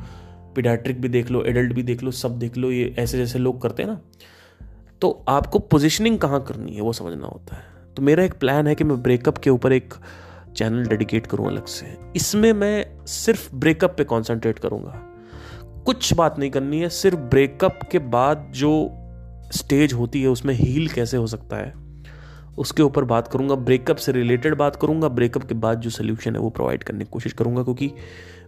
[0.55, 3.61] पीडियाट्रिक भी देख लो एडल्ट भी देख लो, सब देख लो, ये ऐसे जैसे लोग
[3.61, 3.99] करते हैं ना।
[5.01, 7.63] तो आपको पोजिशनिंग कहाँ करनी है वो समझना होता है।
[7.95, 9.93] तो मेरा एक प्लान है कि मैं ब्रेकअप के ऊपर एक
[10.55, 14.93] चैनल डेडिकेट करूँ अलग से। इसमें मैं सिर्फ़ ब्रेकअप पे कॉन्सेंट्रेट करूँगा।
[15.85, 18.91] कुछ बात नहीं करनी है, सिर्फ़ ब्रेकअप के बाद जो
[19.51, 21.86] स्टेज होती है, उसमें हील कैसे हो सकता है?
[22.57, 26.41] उसके ऊपर बात करूँगा ब्रेकअप से रिलेटेड बात करूँगा ब्रेकअप के बाद जो सोल्यूशन है
[26.41, 27.91] वो प्रोवाइड करने की कोशिश करूँगा, क्योंकि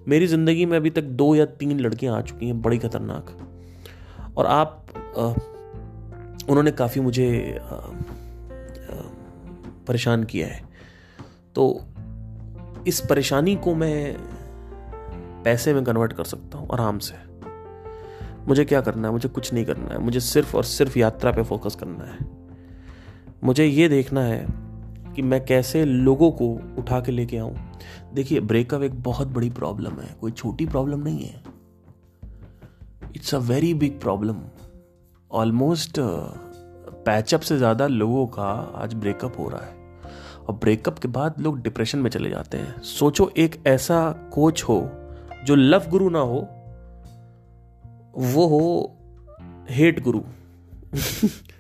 [0.07, 3.37] मेरी ज़िंदगी में अभी तक दो या तीन लड़कियाँ आ चुकी हैं, बड़ी खतरनाक।
[4.37, 4.85] और आप
[6.49, 7.59] उन्होंने काफ़ी मुझे
[9.87, 10.61] परेशान किया है।
[11.55, 11.81] तो
[12.87, 14.15] इस परेशानी को मैं
[15.43, 17.15] पैसे में कन्वर्ट कर सकता हूँ, आराम से।
[18.47, 19.11] मुझे क्या करना है?
[19.13, 22.38] मुझे कुछ नहीं करना है। मुझे सिर्फ़ और सिर्फ़ यात्रा पे फोकस करना है।
[23.43, 24.45] मुझे ये देखना है
[25.15, 26.47] कि मैं कैसे लोगों को
[26.77, 27.55] उठा के लेके आऊँ।
[28.13, 31.41] देखिए ब्रेकअप एक बहुत बड़ी प्रॉब्लम है। कोई छोटी प्रॉब्लम नहीं है।
[33.15, 34.41] It's a very big problem
[35.31, 35.99] almost
[37.05, 39.77] patch up से ज़्यादा लोगों का आज ब्रेकअप हो रहा है।
[40.39, 44.79] और ब्रेकअप के बाद लोग डिप्रेशन में चले जाते हैं। सोचो, एक ऐसा कोच हो
[45.45, 46.39] जो लव गुरु ना हो,
[48.15, 48.95] वो हो
[49.69, 50.21] हेट गुरु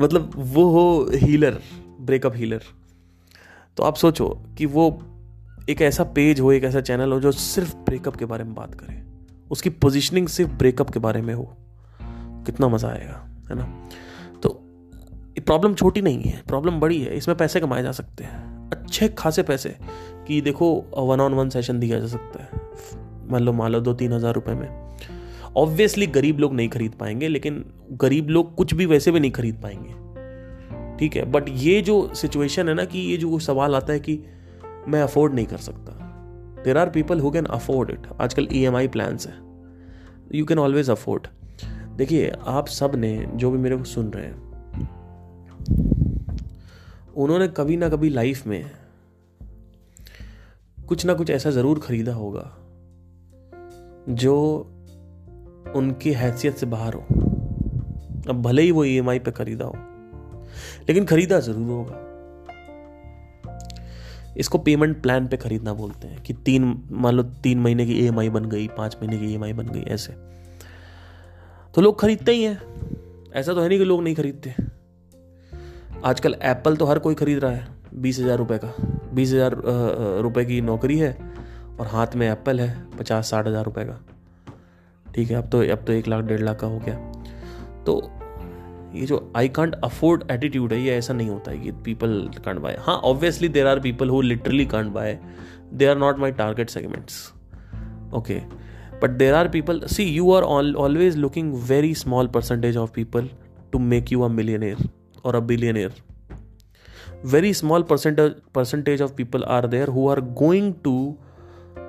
[0.00, 1.58] मतलब वो हो हीलर
[2.00, 2.62] ब्रेकअप हीलर
[3.76, 4.86] तो आप सोचो कि वो
[5.70, 8.74] एक ऐसा पेज हो, एक ऐसा चैनल हो जो सिर्फ़ ब्रेकअप के बारे में बात
[8.74, 9.02] करे।
[9.50, 11.44] उसकी पोजिशनिंग सिर्फ़ ब्रेकअप के बारे में हो।
[12.46, 13.64] कितना मज़ा आएगा, है ना?
[14.42, 14.48] तो
[15.38, 19.42] प्रॉब्लम छोटी नहीं है प्रॉब्लम बड़ी है। इसमें पैसे कमाए जा सकते हैं। अच्छे, खासे
[19.42, 19.76] पैसे
[20.26, 23.94] कि देखो वन ऑन वन सेशन दिया जा सकता है। मान लो मान लो दो
[23.94, 24.68] तीन हज़ार रुपये में।
[25.56, 29.60] ऑब्वियसली गरीब लोग नहीं खरीद पाएँगे, लेकिन गरीब लोग कुछ भी वैसे भी नहीं खरीद
[29.62, 31.24] पाएँगे। ठीक है?
[31.24, 34.18] बट ये जो सिचुएशन है ना कि ये जो सवाल आता है कि
[34.88, 35.92] मैं अफोर्ड नहीं कर सकता।
[36.64, 39.34] There are people who can afford it आजकल ई एम आई प्लान्स है।
[40.34, 41.26] यू कैन ऑलवेज अफोर्ड
[41.96, 44.46] देखिए, आप सबने जो भी मेरे को सुन रहे हैं,
[47.16, 48.70] उन्होंने कभी ना कभी लाइफ में
[50.78, 52.42] कुछ ना कुछ ऐसा ज़रूर खरीदा होगा,
[54.08, 54.34] जो
[55.72, 57.00] उनकी हैसियत से बाहर हो।
[58.28, 59.76] अब भले ही वो ई e पे खरीदा हो,
[60.88, 62.04] लेकिन खरीदा ज़रूर होगा।
[64.36, 68.10] इसको पेमेंट प्लान पे खरीदना बोलते हैं कि तीन, मान लो तीन महीने की ई
[68.10, 70.12] बन गई, पाँच महीने की ई बन गई, ऐसे।
[71.74, 72.60] तो लोग खरीदते ही हैं।
[73.32, 74.54] ऐसा तो है नहीं कि लोग नहीं खरीदते।
[76.04, 78.72] आजकल एप्पल तो हर कोई खरीद रहा है, बीस हज़ार रुपये का।
[79.14, 79.56] बीस हज़ार
[80.22, 81.16] रुपये की नौकरी है
[81.80, 84.00] और हाथ में एप्पल है, पचास साठ हज़ार रुपये का।
[85.18, 86.96] ठीक है अब तो अब तो एक लाख डेढ़ लाख का हो गया।
[87.86, 88.12] तो
[88.98, 92.58] ये जो आई कांट अफोर्ड एटीट्यूड है ये ऐसा नहीं होता है कि पीपल कांट
[92.58, 95.18] बाय हाँ obviously there are people who literally can't buy
[95.72, 97.32] they are not my target segments
[98.14, 98.34] okay
[99.02, 103.28] but there are people see you are always looking very small percentage of people
[103.72, 104.76] to make you a millionaire
[105.26, 105.92] or a billionaire
[107.34, 111.16] very small percentage percentage of people are there who are going to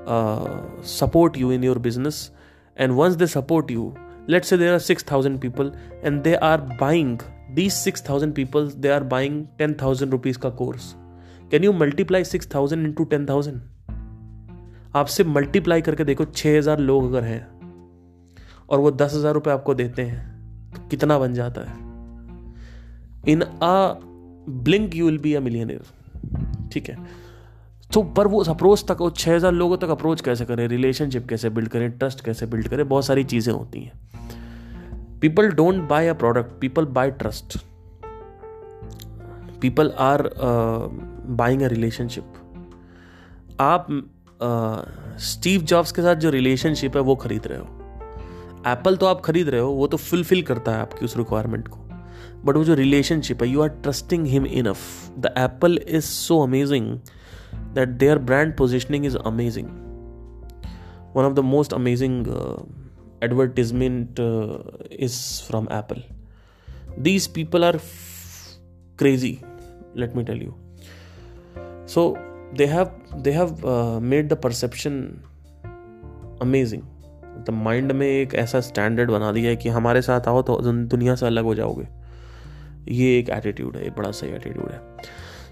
[0.08, 2.39] uh, support you in
[2.80, 3.86] and once they support you
[4.28, 5.72] let's say there are 6000 people
[6.04, 7.20] and they are buying
[7.56, 10.90] these 6000 people they are buying 10000 rupees ka course
[11.54, 13.60] can you multiply 6000 into 10000
[14.96, 17.42] आप सिर्फ़ multiply करके देखो 6000 लोग अगर हैं
[18.70, 21.78] और वो दस हज़ार रुपये आपको देते हैं तो कितना बन जाता है
[23.32, 24.00] in a
[24.68, 26.98] blink you will be a millionaire ठीक है
[27.94, 30.68] तो पर वो अप्रोच तक वो छः हज़ार लोगों तक अप्रोच कैसे करें?
[30.68, 31.90] रिलेशनशिप कैसे बिल्ड करें?
[31.92, 32.88] ट्रस्ट कैसे बिल्ड करें?
[32.90, 37.58] बहुत सारी चीज़ें होती हैं। People don't buy a product people buy trust
[39.62, 40.30] people are
[41.40, 42.24] buying a relationship
[43.62, 43.88] आप
[45.22, 47.66] स्टीव uh, जॉब्स के साथ जो रिलेशनशिप है वो खरीद रहे हो।
[48.68, 51.78] एप्पल तो आप खरीद रहे हो वो तो फुलफिल करता है आपकी उस रिक्वायरमेंट को।
[52.46, 54.78] बट वो जो रिलेशनशिप है you are trusting him enough
[55.20, 56.98] the Apple is so amazing
[57.54, 59.68] that their brand positioning is amazing
[61.16, 62.26] one of the most amazing
[63.22, 64.60] advertisement uh,
[64.92, 66.02] is from apple
[66.98, 68.58] these people are f-
[69.00, 69.32] crazy
[69.96, 70.54] let me tell you
[71.86, 72.18] so
[72.54, 75.02] they have they have uh, made the perception
[76.42, 76.86] amazing
[77.48, 81.14] the mind में एक ऐसा standard बना दिया है कि हमारे साथ आओ तो दुनिया
[81.16, 81.88] से अलग हो जाओगे
[82.94, 84.80] ये एक एटीट्यूड है ये बड़ा सही एटीट्यूड है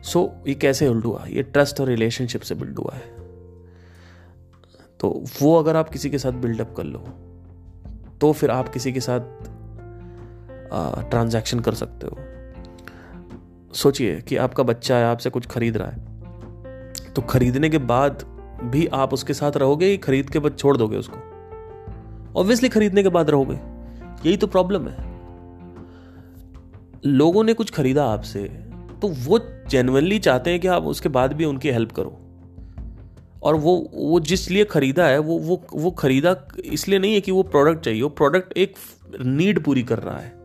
[0.08, 1.26] सो so, ये कैसे बिल्ड हुआ?
[1.28, 3.16] ये ट्रस्ट और रिलेशनशिप से बिल्ड हुआ है।
[5.00, 7.04] तो वो अगर आप किसी के साथ बिल्डअप कर लो
[8.22, 9.20] तो फिर आप किसी के साथ
[11.10, 12.18] ट्रांजैक्शन कर सकते हो।
[13.74, 18.24] सोचिए कि आपका बच्चा है आपसे कुछ खरीद रहा है। तो खरीदने के बाद
[18.64, 21.18] भी आप उसके साथ रहोगे या खरीद के बाद छोड़ दोगे उसको?
[22.40, 23.56] ऑब्वियसली खरीदने के बाद रहोगे।
[24.30, 25.06] यही तो प्रॉब्लम है।
[27.06, 28.67] लोगों ने कुछ खरीदा आपसे
[29.02, 32.18] तो वो जेनवनली चाहते हैं कि आप उसके बाद भी उनकी हेल्प करो।
[33.44, 37.32] और वो वो जिस लिए खरीदा है, वो वो वो खरीदा इसलिए नहीं है कि
[37.32, 38.76] वो प्रोडक्ट चाहिए, वो प्रोडक्ट एक
[39.22, 40.36] नीड पूरी कर रहा है।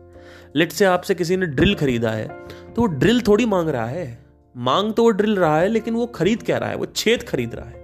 [0.55, 2.27] लेट से आपसे किसी ने ड्रिल खरीदा है
[2.75, 6.05] तो वो ड्रिल थोड़ी मांग रहा है। मांग तो वो ड्रिल रहा है, लेकिन वो
[6.05, 6.75] खरीद क्या रहा है?
[6.75, 7.81] वो छेद खरीद रहा है।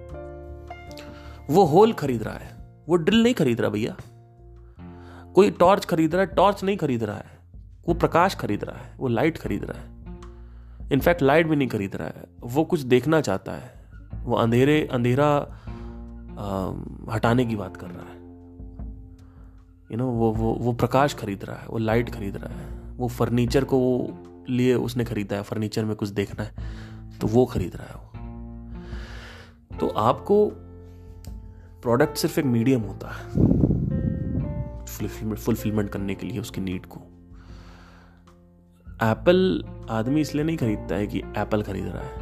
[1.50, 2.56] वो होल खरीद रहा है।
[2.88, 3.96] वो ड्रिल नहीं खरीद रहा भैया।
[5.34, 7.38] कोई टॉर्च खरीद रहा है टॉर्च नहीं खरीद रहा है।
[7.88, 9.99] वो प्रकाश खरीद रहा है, वो लाइट खरीद रहा है।
[10.92, 13.74] इनफैक्ट लाइट भी नहीं खरीद रहा है। वो कुछ देखना चाहता है।
[14.24, 15.28] वो अंधेरे, अंधेरा
[17.12, 18.18] हटाने की बात कर रहा है।
[19.92, 22.66] यू नो वो वो वो प्रकाश खरीद रहा है, वो लाइट खरीद रहा है।
[22.96, 24.18] वो फर्नीचर को वो
[24.48, 28.06] लिए उसने खरीदा है, फर्नीचर में कुछ देखना है तो वो खरीद रहा है वो।
[29.78, 30.46] तो आपको
[31.82, 33.28] प्रोडक्ट सिर्फ़ एक मीडियम होता है
[35.36, 37.00] फुलफिलमेंट करने के लिए उसकी नीड को।
[39.02, 42.14] एप्पल आदमी इसलिए नहीं खरीदता है कि एप्पल खरीद रहा है।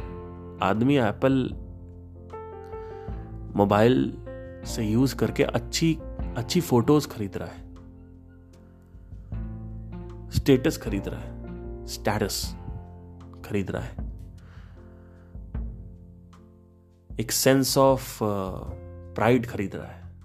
[0.63, 1.49] आदमी एप्पल
[3.55, 4.17] मोबाइल
[4.65, 5.99] से यूज़ करके अच्छी
[6.37, 7.69] अच्छी फ़ोटोज़ खरीद रहा है।
[10.29, 11.39] स्टेटस खरीद रहा है।
[11.85, 12.55] स्टेटस
[13.45, 14.09] खरीद रहा है।
[17.19, 18.19] एक सेंस ऑफ़
[19.15, 20.15] प्राइड खरीद रहा है।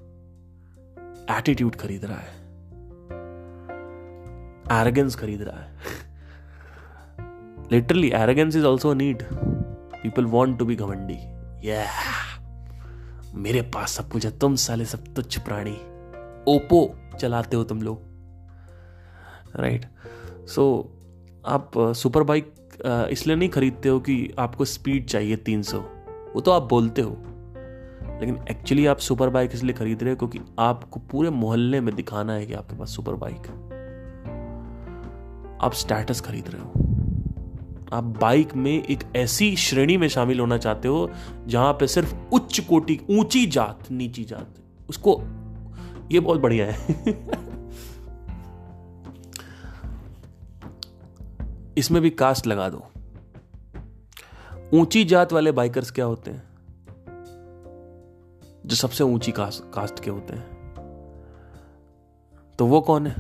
[1.39, 2.45] एटीट्यूड खरीद रहा है।
[4.83, 5.75] एरोगेंस खरीद रहा है।
[7.75, 11.18] Literally arrogance is also need people want to be घमंडी
[13.35, 15.77] मेरे पास सब कुछ है तुम साले सब तुच्छ प्राणी।
[16.49, 18.03] ओप्पो चलाते हो तुम लोग।
[19.57, 19.87] राइट
[20.47, 20.93] सो
[21.47, 22.55] आप सुपर uh, बाइक
[22.87, 25.75] uh, इसलिए नहीं खरीदते हो कि आपको स्पीड चाहिए 300
[26.35, 27.16] वो तो आप बोलते हो।
[28.20, 32.33] लेकिन एक्चुअली आप सुपर बाइक इसलिए खरीद रहे हो क्योंकि आपको पूरे मोहल्ले में दिखाना
[32.33, 33.53] है कि आपके पास सुपर बाइक
[35.62, 36.84] आप स्टेटस खरीद रहे हो।
[37.95, 41.11] आप बाइक में एक ऐसी श्रेणी में शामिल होना चाहते हो,
[41.47, 44.55] जहाँ पे सिर्फ़ उच्च कोटि, ऊँची जात, नीची जात,
[44.89, 45.23] उसको,
[46.13, 46.89] ये बहुत बढ़िया है।
[51.79, 52.87] इसमें भी कास्ट लगा दो।
[54.75, 56.43] ऊँची जात वाले बाइकर्स क्या होते हैं?
[58.67, 60.55] जो सबसे ऊँची कास्ट कास्ट के होते हैं।
[62.59, 63.17] तो वो कौन है?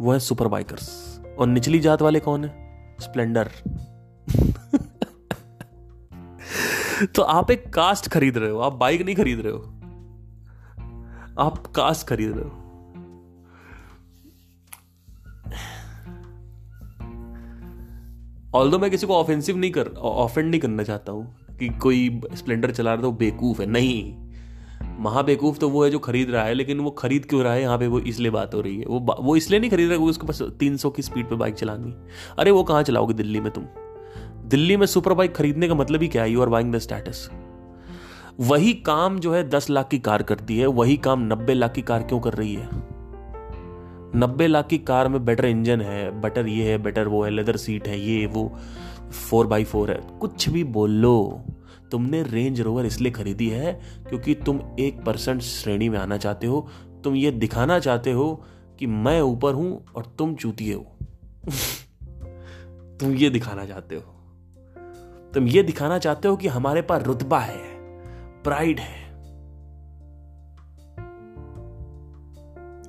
[0.00, 2.63] वो है सुपर बाइकर्स। और निचली जात वाले कौन है?
[3.00, 3.50] स्प्लेंडर।
[7.16, 9.58] तो आप एक कास्ट खरीद रहे हो, आप बाइक नहीं खरीद रहे हो।
[11.38, 12.60] आप कास्ट खरीद रहे हो।
[18.54, 22.70] ऑल मैं किसी को ऑफेंसिव नहीं कर ऑफेंड नहीं करना चाहता हूँ कि कोई स्प्लेंडर
[22.70, 24.23] चला रहा तो बेकूफ है, नहीं।
[24.98, 27.62] महाबेकूफ तो वो है जो खरीद रहा है, लेकिन वो खरीद क्यों रहा है?
[27.62, 30.04] यहाँ पे वो इसलिए बात हो रही है। वो वो इसलिए नहीं खरीद रहा है
[30.04, 31.94] उसके पास तीन सौ की स्पीड पे बाइक चलानी।
[32.38, 33.64] अरे वो कहाँ चलाओगे दिल्ली में तुम?
[34.48, 36.30] दिल्ली में सुपर बाइक खरीदने का मतलब ही क्या है?
[36.30, 37.28] You are buying the status
[38.40, 41.82] वही काम जो है दस लाख की कार करती है, वही काम नब्बे लाख की
[41.82, 42.68] कार क्यों कर रही है?
[44.16, 47.56] नब्बे लाख की कार में बेटर इंजन है बेटर ये है बेटर वो है लेदर
[47.56, 48.52] सीट है, ये, वो
[49.30, 51.44] फोर बाई फोर है। कुछ भी बोल। लो
[51.90, 53.72] तुमने रेंज रोवर इसलिए खरीदी है
[54.08, 56.68] क्योंकि तुम एक परसेंट श्रेणी में आना चाहते हो।
[57.04, 58.44] तुम ये दिखाना चाहते हो
[58.78, 60.96] कि मैं ऊपर हूँ और तुम चूतिए हो।
[63.00, 64.02] तुम ये दिखाना चाहते हो।
[65.34, 67.58] तुम ये दिखाना चाहते हो कि हमारे पास रुतबा है
[68.42, 69.04] प्राइड है,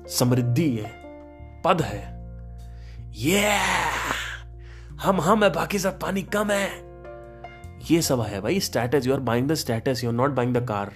[0.08, 0.90] समृद्धि है,
[1.62, 2.16] पद है।
[3.12, 3.58] ये
[5.00, 6.85] हम हम है, बाकी सब पानी कम है।
[7.90, 10.66] ये सब है भाई status you are buying the status you are not buying the
[10.66, 10.94] car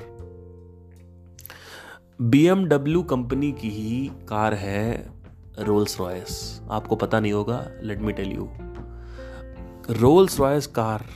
[2.21, 5.11] BMW company की ही कार है
[5.59, 8.49] रोल्स रॉयस आपको पता नहीं होगा let me tell you
[9.91, 11.07] Rolls Royce car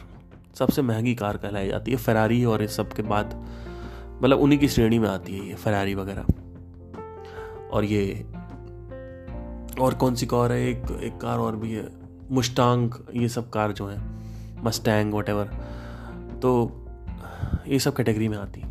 [0.54, 3.46] सबसे महँगी कार कहलाई जाती है फरारी और इस सब के बाद
[4.22, 6.26] मतलब उन्हीं की श्रेणी में आती है ये फरारी वगैरह.
[7.72, 8.26] और ये,
[9.80, 10.68] और कौन सी कार है?
[10.68, 11.88] एक एक कार और भी है
[12.30, 14.23] मुस्टांग ये सब कार जो है.
[14.64, 15.30] मस्टैंग वट
[16.42, 16.50] तो
[17.68, 18.62] ये सब कैटेगरी में आती।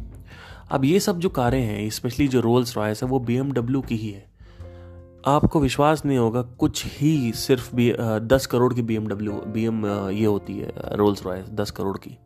[0.72, 4.12] अब ये सब जो कारें हैं स्पेशली जो रोल्स रॉयस है, वो बी की ही
[4.12, 4.26] है।
[5.28, 7.94] आपको विश्वास नहीं होगा, कुछ ही सिर्फ़ बी
[8.28, 12.18] दस करोड़ की बी एमडब्ल्यू बी एम ये होती है रोल्स रॉयस दस करोड़ की।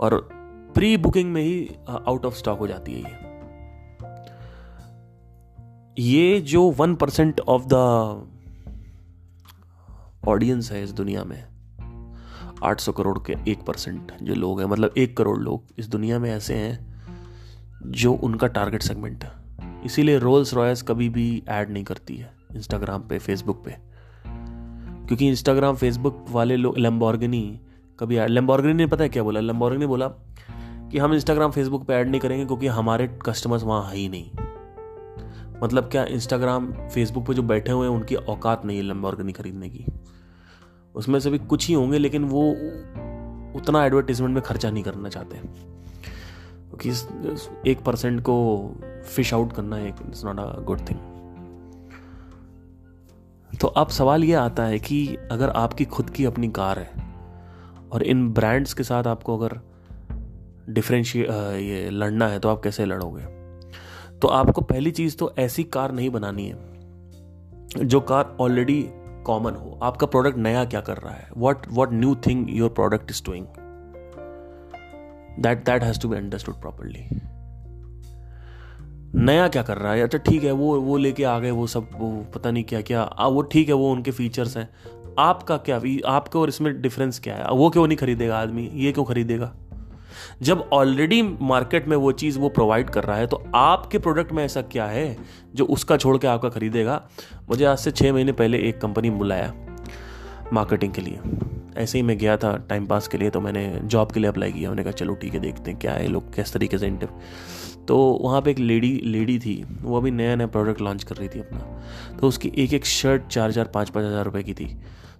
[0.00, 0.28] और
[0.74, 3.26] प्री बुकिंग में ही आउट ऑफ़ स्टॉक हो जाती है ये।
[5.98, 7.74] ये जो one percent of the
[10.28, 11.44] audience है इस दुनिया में
[12.64, 16.30] 800 करोड़ के एक परसेंट जो लोग हैं मतलब एक करोड़ लोग इस दुनिया में
[16.30, 17.02] ऐसे हैं
[17.86, 19.32] जो उनका टारगेट सेगमेंट है।
[19.84, 23.76] इसीलिए रोल्स रॉयस कभी भी ऐड नहीं करती है इंस्टाग्राम पे फेसबुक पे।
[25.06, 27.60] क्योंकि इंस्टाग्राम फेसबुक वाले लोग लम्बॉर्गनी
[28.00, 29.40] कभी लेम्बॉर्गनी ने पता है क्या बोला?
[29.40, 30.08] लम्बॉर्गनी बोला
[30.90, 34.30] कि हम इंस्टाग्राम फेसबुक पे ऐड नहीं करेंगे क्योंकि हमारे कस्टमर्स वहाँ है ही नहीं।
[35.62, 39.68] मतलब क्या इंस्टाग्राम फेसबुक पे जो बैठे हुए हैं, उनकी औकात नहीं है लम्बॉर्गनी खरीदने
[39.68, 39.86] की।
[40.96, 42.50] उसमें से भी कुछ ही होंगे, लेकिन वो
[43.58, 45.40] उतना एडवर्टीजमेंट में खर्चा नहीं करना चाहते।
[46.70, 48.36] क्योंकि एक परसेंट को
[49.06, 50.98] फ़िश आउट करना है it's not a good thing
[53.60, 56.90] तो अब सवाल ये आता है कि अगर आपकी खुद की अपनी कार है,
[57.92, 59.60] और इन ब्रांड्स के साथ आपको अगर
[60.68, 61.26] डिफ्रेंशिए
[61.56, 63.24] ये लड़ना है तो आप कैसे लड़ोगे?
[64.18, 68.82] तो आपको पहली चीज़ तो ऐसी कार नहीं बनानी है, जो कार ऑलरेडी
[69.26, 71.28] कॉमन हो। आपका प्रोडक्ट नया क्या कर रहा है?
[71.36, 73.46] What what new thing your product is doing
[75.40, 77.08] that that has to be understood properly
[79.14, 80.02] नया क्या कर रहा है?
[80.02, 83.02] अच्छा ठीक है वो वो लेके आ गए वो सब वो पता नहीं क्या क्या।
[83.02, 84.68] आ, वो ठीक है वो उनके फीचर्स हैं।
[85.18, 87.50] आपका क्या आपके और इसमें डिफरेंस क्या है?
[87.50, 88.70] वो क्यों नहीं खरीदेगा आदमी?
[88.74, 89.54] ये क्यों खरीदेगा?
[90.42, 94.44] जब ऑलरेडी मार्केट में वो चीज़ वो प्रोवाइड कर रहा है तो आपके प्रोडक्ट में
[94.44, 95.16] ऐसा क्या है
[95.54, 97.02] जो उसका छोड़ के आपका खरीदेगा?
[97.48, 99.52] मुझे आज से छः महीने पहले एक कंपनी बुलाया
[100.52, 101.20] मार्केटिंग के लिए।
[101.76, 104.52] ऐसे ही मैं गया था टाइम पास के लिए तो मैंने जॉब के लिए अप्लाई
[104.52, 107.08] किया। मैंने कहा, चलो ठीक है, देखते हैं क्या है, लोग किस तरीके से इंटर
[107.88, 111.28] तो वहाँ पे एक लेडी लेडी थी, वो अभी नया नया प्रोडक्ट लॉन्च कर रही
[111.28, 114.76] थी अपना। तो उसकी एक एक शर्ट चार चार पाँच पाँच हज़ार रुपये की थी।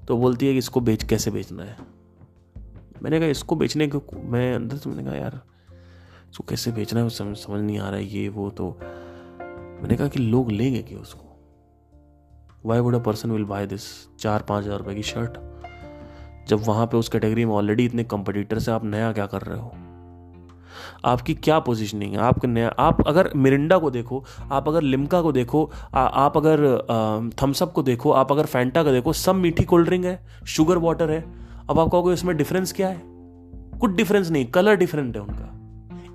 [0.09, 1.77] तो बोलती है कि इसको बेच, कैसे बेचना है?
[3.03, 5.41] मैंने कहा इसको बेचने को मैं अंदर से मैंने कहा यार
[6.31, 7.09] इसको कैसे बेचना है?
[7.11, 8.69] समझ समझ नहीं आ रहा है ये वो तो।
[9.83, 11.25] मैंने कहा कि लोग लेंगे क्या उसको?
[12.67, 13.83] Why would a person will buy this
[14.21, 15.39] चार पाँच हज़ार रुपये की शर्ट
[16.49, 19.59] जब वहाँ पे उस कैटेगरी में ऑलरेडी इतने कंपटीटर से आप नया क्या कर रहे
[19.59, 19.73] हो?
[21.05, 22.19] आपकी क्या पोजीशनिंग है?
[22.19, 27.33] आपके नया आप अगर मिरिंडा को देखो आप अगर लिमका को देखो आ, आप अगर
[27.43, 31.11] थम्सअप को देखो आप अगर फैंटा को देखो सब मीठी कोल्ड ड्रिंक है शुगर वाटर
[31.11, 33.01] है। अब आप कहोगे, इसमें डिफरेंस क्या है?
[33.81, 35.53] कुछ डिफरेंस नहीं कलर डिफरेंट है उनका।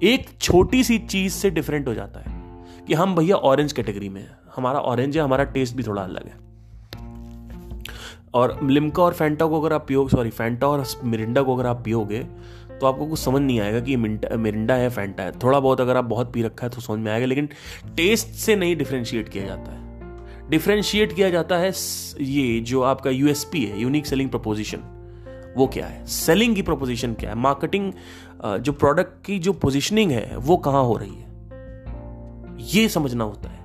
[0.04, 2.40] एक छोटी सी चीज़ से डिफरेंट हो जाता है
[2.88, 6.26] कि हम भैया ऑरेंज कैटेगरी में है। हमारा ऑरेंज है, हमारा टेस्ट भी थोड़ा अलग
[6.26, 6.40] है।
[8.34, 11.82] और लिमका और फैंटा को अगर आप पियो सॉरी फैंटा और मिरिंडा को अगर आप
[11.86, 12.20] पियोगे
[12.72, 16.06] तो आपको कुछ समझ नहीं आएगा कि मिरिंडा है फैंटा है। थोड़ा बहुत अगर आप
[16.06, 17.50] बहुत पी रखा है तो समझ में आएगा, लेकिन
[17.98, 21.72] टेस्ट से नहीं डिफ्रेंशिएट किया जाता है। डिफ्रेंशिएट किया जाता है
[22.22, 24.80] ये जो आपका यूएसपी है यूनिक सेलिंग प्रपोजिशन
[25.58, 26.06] वो क्या है?
[26.08, 27.36] सेलिंग की प्रोपोजिशन क्या है?
[27.38, 27.92] मार्केटिंग
[28.60, 31.30] जो प्रोडक्ट की जो पोजिशनिंग है, वो कहाँ हो रही है?
[32.68, 33.60] ये समझना होता है।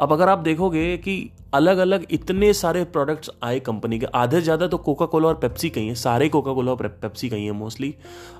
[0.00, 4.66] अब अगर आप देखोगे कि अलग अलग इतने सारे प्रोडक्ट्स आए कंपनी के, आधे ज़्यादा
[4.66, 7.94] तो कोका कोला और पेप्सी कहीं है, सारे कोका कोला और पेप्सी कही है मोस्टली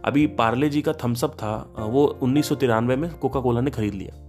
[0.05, 1.55] अभी पार्ले जी का थम्सअप था
[1.91, 4.21] वो उन्नीस सौ तिरानवे में कोका कोला ने खरीद लिया।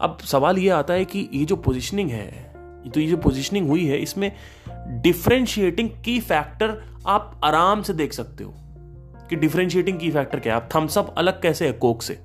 [0.00, 2.26] अब सवाल ये आता है कि ये जो पोजिशनिंग है
[2.86, 4.30] तो ये जो पोजिशनिंग हुई है, इसमें
[4.86, 8.54] डिफ्रेंशिएटिंग की फैक्टर आप आराम से देख सकते हो
[9.30, 10.68] कि डिफ्रेंशिएटिंग की फैक्टर क्या है?
[10.76, 12.20] थम्सअप अलग कैसे है कोक से?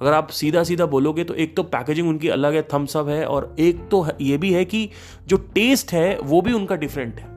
[0.00, 3.56] अगर आप सीधा सीधा बोलोगे तो एक तो पैकेजिंग उनकी अलग है थम्सअप है और
[3.58, 4.90] एक तो ये भी है कि
[5.26, 7.36] जो टेस्ट है, वो भी उनका डिफरेंट है।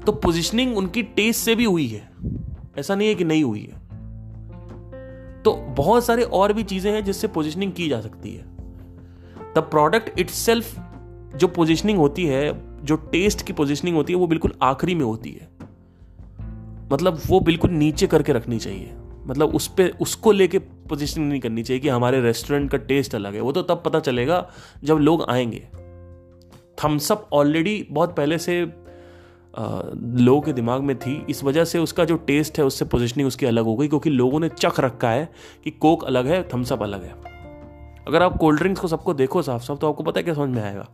[0.00, 2.10] तो पोजिशनिंग उनकी टेस्ट से भी हुई है।
[2.78, 3.88] ऐसा नहीं है कि नहीं हुई है।
[5.42, 8.42] तो बहुत सारे और भी चीज़ें हैं जिससे पोजिशनिंग की जा सकती है।
[9.54, 10.30] द प्रोडक्ट इट
[11.36, 15.30] जो पोजिशनिंग होती है, जो टेस्ट की पोजिशनिंग होती है, वो बिल्कुल आखिरी में होती
[15.30, 15.48] है।
[16.92, 18.92] मतलब वो बिल्कुल नीचे करके रखनी चाहिए।
[19.26, 23.34] मतलब उस पर उसको लेके पोजिशन नहीं करनी चाहिए कि हमारे रेस्टोरेंट का टेस्ट अलग
[23.34, 24.50] है। वो तो तब पता चलेगा
[24.84, 25.68] जब लोग आएँगे।
[26.84, 28.72] थम्सअप ऑलरेडी बहुत पहले से
[30.24, 33.46] लोगों के दिमाग में थी। इस वजह से उसका जो टेस्ट है, उससे पोजिशनिंग उसकी
[33.46, 35.32] अलग हो गई, क्योंकि लोगों ने चख रखा है
[35.64, 37.14] कि कोक अलग है थम्सअप अलग है।
[38.08, 40.56] अगर आप कोल्ड ड्रिंक्स को सबको देखो साफ़ साफ़ तो आपको पता है क्या समझ
[40.56, 40.88] में आएगा।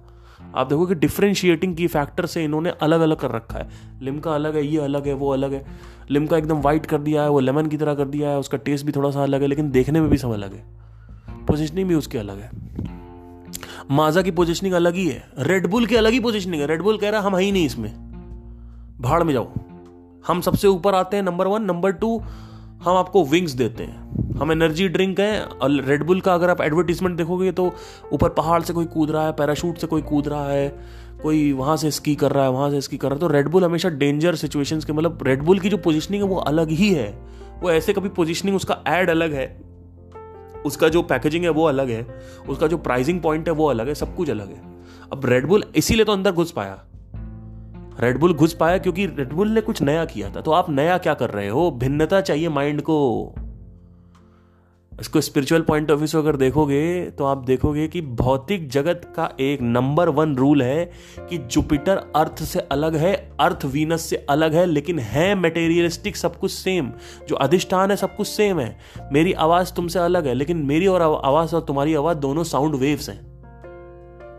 [0.55, 3.69] आप देखो कि डिफ्रेंशिएटिंग की फैक्टर से इन्होंने अलग अलग कर रखा है।
[4.03, 5.67] लिमका अलग है, ये अलग है, वो अलग है।
[6.11, 8.87] लिमका एकदम वाइट कर दिया है, वो लेमन की तरह कर दिया है, उसका टेस्ट
[8.87, 10.65] भी थोड़ा सा अलग है, लेकिन देखने में भी सब अलग है।
[11.47, 12.51] पोजिशनिंग भी उसकी अलग है।
[13.91, 17.21] माजा की पोजिशनिंग अलग ही है। रेडबुल की अलग ही पोजिशनिंग है। रेडबुल कह रहा
[17.21, 17.93] हम ही नहीं इसमें।
[19.01, 19.49] भाड़ में जाओ।
[20.27, 22.19] हम सबसे ऊपर आते हैं नंबर वन नंबर टू
[22.83, 24.04] हम आपको विंग्स देते हैं।
[24.35, 27.73] हम एनर्जी ड्रिंक हैं, और रेडबुल का अगर आप एडवर्टीजमेंट देखोगे तो
[28.13, 30.69] ऊपर पहाड़ से कोई कूद रहा है पैराशूट से कोई कूद रहा है,
[31.23, 33.65] कोई वहाँ से स्की कर रहा है, वहाँ से स्की कर रहा है तो रेडबुल
[33.65, 37.09] हमेशा डेंजर सिचुएशन के मतलब रेडबुल की जो पोजिशनिंग है वो अलग ही है।
[37.63, 39.47] वो ऐसे कभी पोजिशनिंग उसका एड अलग है,
[40.67, 42.07] उसका जो पैकेजिंग है वो अलग है,
[42.49, 44.61] उसका जो प्राइसिंग पॉइंट है वो अलग है, सब कुछ अलग है।
[45.13, 46.83] अब रेडबुल इसीलिए तो अंदर घुस पाया।
[48.01, 51.31] रेडबुल घुस पाया क्योंकि रेडबुल ने कुछ नया किया था तो आप नया क्या कर
[51.31, 51.71] रहे हो?
[51.71, 53.35] भिन्नता चाहिए माइंड को।
[55.01, 59.29] इसको स्पिरिचुअल पॉइंट ऑफ़ व्यू से अगर देखोगे तो आप देखोगे कि भौतिक जगत का
[59.41, 60.85] एक नंबर वन रूल है
[61.21, 66.37] कि जुपिटर अर्थ से अलग है अर्थ वीनस से अलग है, लेकिन है मेटेरियलिस्टिक सब
[66.37, 66.93] कुछ सेम
[67.29, 68.77] जो अधिष्ठान है सब कुछ सेम है.
[69.13, 73.09] मेरी आवाज़ तुमसे अलग है, लेकिन मेरी और आवाज़ और तुम्हारी आवाज़ दोनों साउंड वेव्स
[73.09, 73.21] हैं.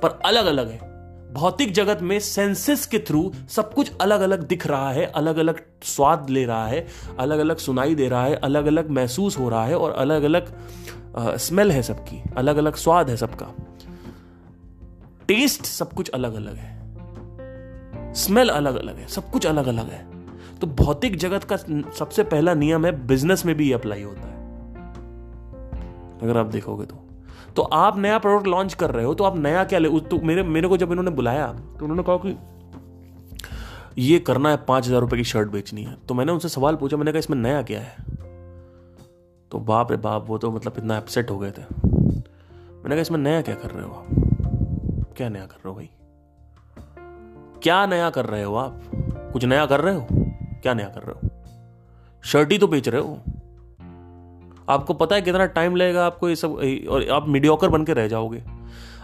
[0.02, 0.95] पर अलग अलग है.
[1.36, 5.62] भौतिक जगत में सेंसेस के थ्रू सब कुछ अलग अलग दिख रहा है अलग अलग
[5.84, 6.88] स्वाद ले रहा है
[7.20, 10.54] अलग अलग सुनाई दे रहा है अलग अलग महसूस हो रहा है और अलग अलग
[11.38, 13.52] स्मेल है सबकी अलग अलग स्वाद है सबका।
[15.28, 20.06] टेस्ट सब कुछ अलग अलग है। स्मेल अलग अलग है, सब कुछ अलग अलग है।
[20.60, 21.58] तो भौतिक जगत का
[21.92, 24.36] सबसे पहला नियम है, बिज़नेस में भी अप्लाई होता है।
[26.22, 27.05] अगर आप देखोगे तो।
[27.56, 30.00] तो आप नया प्रोडक्ट लॉन्च कर रहे हो तो आप नया क्या ले?
[30.00, 32.38] तो मेरे मेरे को जब इन्होंने बुलाया तो उन्होंने कहा कि,
[33.98, 36.98] ये करना है, पाँच हज़ार रुपए की शर्ट बेचनी है। तो मैंने उनसे सवाल पूछा,
[36.98, 37.96] मैंने कहा, इसमें नया क्या है?
[39.52, 43.20] तो बाप रे बाप, वो तो मतलब इतना अपसेट हो गए थे। मैंने कहा, इसमें
[43.20, 45.14] नया क्या कर रहे हो आप?
[45.18, 45.90] क्या नया कर रहे हो भाई?
[47.64, 48.82] क्या नया कर रहे हो आप?
[49.34, 50.08] कुछ नया कर रहे हो?
[50.62, 51.30] क्या नया कर रहे हो?
[52.24, 53.20] शर्ट ही तो बेच रहे हो।
[54.70, 56.54] आपको पता है कितना टाइम लगेगा आपको ये सब
[56.90, 58.44] और आप मीडियोकर बन के रह जाओगे।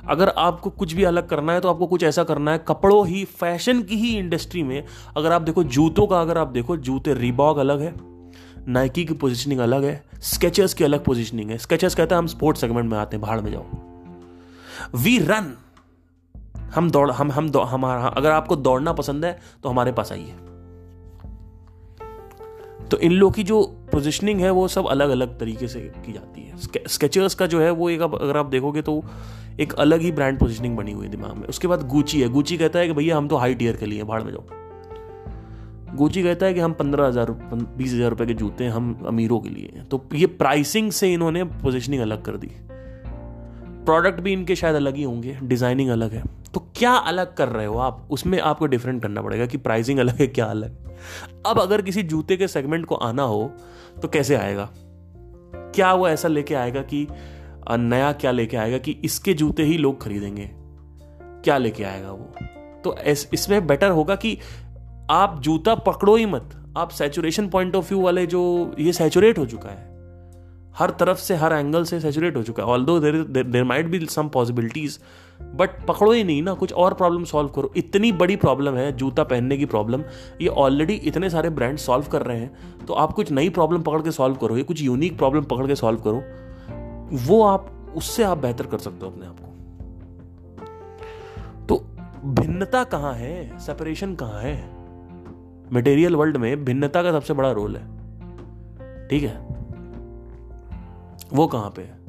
[0.09, 3.23] अगर आपको कुछ भी अलग करना है तो आपको कुछ ऐसा करना है, कपड़ों ही
[3.25, 4.83] फ़ैशन की ही इंडस्ट्री में,
[5.17, 7.93] अगर आप देखो जूतों का, अगर आप देखो, जूते रिबॉक अलग है
[8.67, 12.61] नाइकी की पोजिशनिंग अलग है स्केचर्स की अलग पोजिशनिंग है। स्केचर्स कहते हैं, हम स्पोर्ट्स
[12.61, 13.65] सेगमेंट में आते हैं, भाड़ में जाओ।
[14.95, 15.53] वी रन
[16.75, 20.33] हम दौड़, हम हम हमारा, अगर आपको दौड़ना पसंद है तो हमारे पास आइए।
[22.91, 23.61] तो इन लोग की जो
[23.91, 27.69] पोजिशनिंग है, वो सब अलग अलग तरीके से की जाती है। स्केचर्स का जो है,
[27.71, 29.03] वो एक अगर आप देखोगे तो
[29.59, 32.57] एक अलग ही ब्रांड पोजिशनिंग बनी हुई है दिमाग में। उसके बाद गुची है। गुची
[32.57, 34.43] कहता है कि भैया, हम तो हाई टीयर के लिए भाड़ में जाओ।
[35.95, 39.39] गुची कहता है कि हम पंद्रह हज़ार बीस हज़ार रुपए के जूते हैं, हम अमीरों
[39.39, 42.51] के लिए हैं। तो ये प्राइसिंग से इन्होंने पोजिशनिंग अलग कर दी।
[43.85, 46.23] प्रोडक्ट भी इनके शायद अलग ही होंगे। डिज़ाइनिंग अलग है।
[46.53, 48.07] तो क्या अलग कर रहे हो आप?
[48.11, 50.75] उसमें आपको डिफरेंट करना पड़ेगा कि प्राइसिंग अलग है, क्या अलग?
[51.45, 53.53] अब अगर किसी जूते के सेगमेंट को आना हो
[54.01, 54.69] तो कैसे आएगा?
[55.75, 57.07] क्या वो ऐसा लेके आएगा कि
[57.71, 60.51] नया क्या लेके आएगा कि इसके जूते ही लोग खरीदेंगे?
[61.43, 62.33] क्या लेके आएगा वो?
[62.83, 62.97] तो
[63.33, 64.37] इसमें बेटर होगा कि
[65.11, 69.45] आप जूता पकड़ो ही मत। आप सैचुरेशन पॉइंट ऑफ़ व्यू वाले जो, ये सैचुरेट हो
[69.45, 69.90] चुका है।
[70.75, 74.05] हर तरफ़ से, हर एंगल से सैचुरेट हो चुका है। Although there there might be
[74.05, 74.99] some possibilities
[75.55, 79.23] but पकड़ो ही नहीं ना, कुछ और प्रॉब्लम सॉल्व करो। इतनी बड़ी प्रॉब्लम है, जूता
[79.23, 80.03] पहनने की प्रॉब्लम
[80.41, 84.01] ये ऑलरेडी इतने सारे ब्रांड सॉल्व कर रहे हैं तो आप कुछ नई प्रॉब्लम पकड़
[84.01, 86.23] के सॉल्व करो, ये कुछ यूनिक प्रॉब्लम पकड़ के सॉल्व करो।
[87.27, 89.47] वो आप उससे आप बेहतर कर सकते हो अपने आप को।
[91.65, 91.75] तो
[92.33, 93.59] भिन्नता कहाँ है?
[93.59, 94.55] सेपरेशन कहाँ है?
[95.73, 99.60] मटेरियल वर्ल्ड में भिन्नता का सबसे बड़ा रोल है। ठीक है?
[101.33, 101.99] वो कहाँ पे है?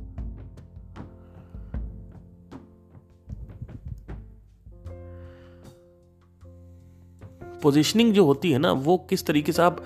[7.62, 9.82] पोजिशनिंग जो होती है ना, वो किस तरीके से आप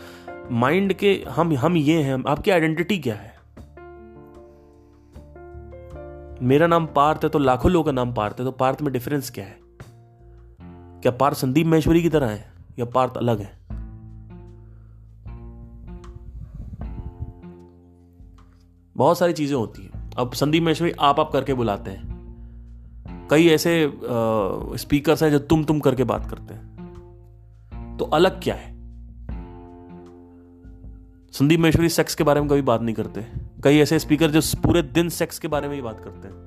[0.50, 3.34] माइंड के, हम हम ये हैं आपकी आइडेंटिटी क्या है?
[6.42, 9.30] मेरा नाम पार्थ है तो लाखों लोगों का नाम पार्थ है तो पार्थ में डिफरेंस
[9.30, 9.58] क्या है?
[11.02, 13.65] क्या पार्थ संदीप महेश्वरी की तरह है, या पार्थ अलग है?
[18.96, 22.14] बहुत सारी चीज़ें होती हैं। अब संदीप महेश्वरी आप आप करके बुलाते हैं।
[23.30, 23.92] कई ऐसे
[24.78, 28.74] स्पीकर्स हैं जो तुम तुम करके बात करते हैं। तो अलग क्या है?
[31.34, 33.26] संदीप महेश्वरी सेक्स के बारे में कभी बात नहीं करते।
[33.64, 36.44] कई ऐसे स्पीकर जो पूरे दिन सेक्स के बारे में ही बात करते हैं।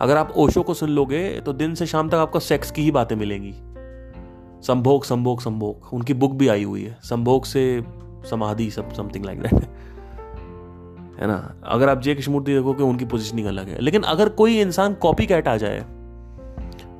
[0.00, 2.90] अगर आप ओशो को सुन लोगे तो दिन से शाम तक आपको सेक्स की ही
[2.90, 3.52] बातें मिलेंगी।
[4.62, 7.84] संभोग संभोग संभोग। उनकी बुक भी आई हुई है। संभोग से
[8.30, 9.64] समाधि, सब समथिंग लाइक दैट
[11.22, 11.54] है ना?
[11.64, 15.48] अगर आप जे कृष्णमूर्ति देखोगे, उनकी पोजिशनिंग अलग है। लेकिन अगर कोई इंसान कॉपी कैट
[15.48, 15.80] आ जाए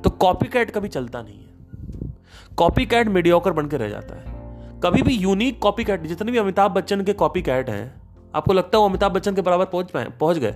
[0.03, 2.13] तो कॉपी कैट कभी चलता नहीं है।
[2.57, 6.37] कॉपी कैट मीडियोकर बन के रह जाता है। कभी भी यूनिक कॉपी कैट जितने भी
[6.37, 8.01] अमिताभ बच्चन के कॉपी कैट हैं,
[8.35, 10.55] आपको लगता है वो अमिताभ बच्चन के बराबर पहुँच पाए, पहुँच गए?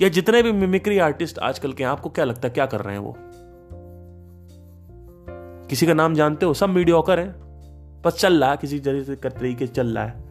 [0.00, 2.94] या जितने भी मिमिक्री आर्टिस्ट आजकल के हैं, आपको क्या लगता है, क्या कर रहे
[2.94, 3.16] हैं वो?
[5.68, 6.54] किसी का नाम जानते हो?
[6.54, 7.34] सब मीडियोकर है।
[8.02, 10.25] बस चल रहा है, किसी तरीके से चल रहा है।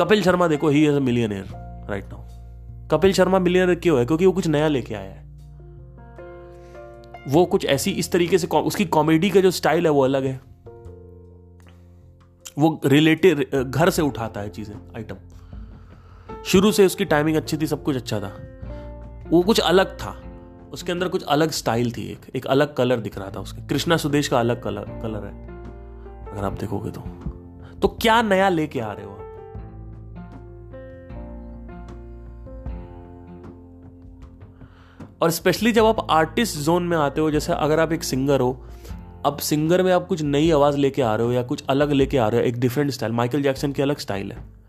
[0.00, 1.48] कपिल शर्मा देखो he is a millionaire
[1.90, 4.06] right now Kapil Sharma millionaire क्यों है?
[4.06, 5.28] क्योंकि वो कुछ नया लेके आया है।
[7.28, 10.40] वो कुछ ऐसी इस तरीके से उसकी कॉमेडी का जो स्टाइल है वो अलग है।
[12.58, 15.16] वो रिलेटेड घर से उठाता है चीज़ें आइटम
[16.44, 18.32] शुरू से उसकी टाइमिंग अच्छी थी, सब कुछ अच्छा था।
[19.30, 20.16] वो कुछ अलग था।
[20.72, 23.96] उसके अंदर कुछ अलग स्टाइल थी एक एक अलग कलर दिख रहा था उसके। कृष्णा
[23.96, 25.46] सुदेश का अलग कलर कलर है।
[26.32, 27.00] अगर आप देखोगे तो।
[27.80, 29.19] तो क्या नया लेके आ रहे हो?
[35.22, 38.66] और स्पेशली जब आप आर्टिस्ट जोन में आते हो, जैसे अगर आप एक सिंगर हो,
[39.26, 42.18] अब सिंगर में आप कुछ नई आवाज़ लेके आ रहे हो या कुछ अलग लेके
[42.18, 44.60] आ रहे हो, एक डिफरेंट स्टाइल माइकल जैक्सन की अलग स्टाइल है।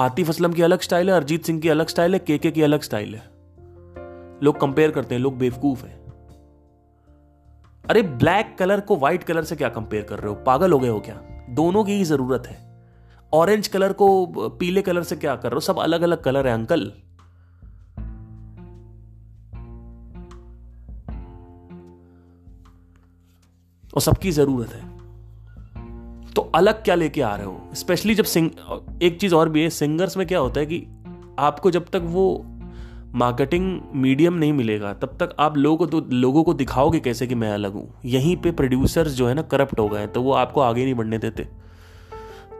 [0.00, 2.62] आतिफ असलम की अलग स्टाइल है, अरिजीत सिंह की अलग स्टाइल है के के की
[2.62, 3.22] अलग स्टाइल है।
[4.42, 6.04] लोग कंपेयर करते हैं, लोग बेवकूफ़ हैं।
[7.90, 10.34] अरे ब्लैक कलर को व्हाइट कलर से क्या कंपेयर कर रहे हो?
[10.34, 11.46] पागल हो गए हो क्या?
[11.50, 12.86] दोनों की ही ज़रूरत है।
[13.34, 15.60] ऑरेंज कलर को पीले कलर से क्या कर रहे हो?
[15.60, 16.92] सब अलग अलग कलर है अंकल
[23.94, 24.82] और सबकी ज़रूरत है।
[26.32, 27.70] तो अलग क्या लेके आ रहे हो?
[27.74, 28.50] स्पेशली जब सिंग
[29.02, 30.86] एक चीज़ और भी है सिंगर्स में क्या होता है कि
[31.38, 32.44] आपको जब तक वो
[33.14, 37.34] मार्केटिंग मीडियम नहीं मिलेगा, तब तक आप लोगों को तो लोगों को दिखाओगे कैसे कि
[37.34, 40.60] मैं अलग हूँ। यहीं पे प्रोड्यूसर्स जो है ना करप्ट हो गए तो वो आपको
[40.60, 41.48] आगे नहीं बढ़ने देते।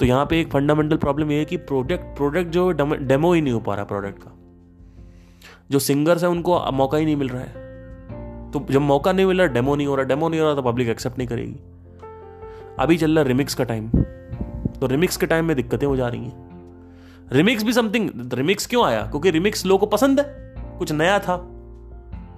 [0.00, 3.52] तो यहाँ पे एक फंडामेंटल प्रॉब्लम ये है कि प्रोडक्ट प्रोडक्ट जो डेमो ही नहीं
[3.52, 4.30] हो पा रहा प्रोडक्ट का।
[5.70, 7.63] जो सिंगर्स हैं, उनको मौका ही नहीं मिल रहा है।
[8.54, 10.88] तो जब मौका नहीं मिल डेमो नहीं हो रहा डेमो नहीं हो रहा तो पब्लिक
[10.88, 11.56] एक्सेप्ट नहीं करेगी।
[12.78, 13.88] अभी चल रहा रिमिक्स का टाइम
[14.80, 16.44] तो रिमिक्स के टाइम में दिक्कतें हो जा रही हैं।
[17.32, 19.02] रिमिक्स भी समथिंग रिमिक्स क्यों आया?
[19.02, 21.36] क्योंकि रिमिक्स लोगों को पसंद है। कुछ नया था।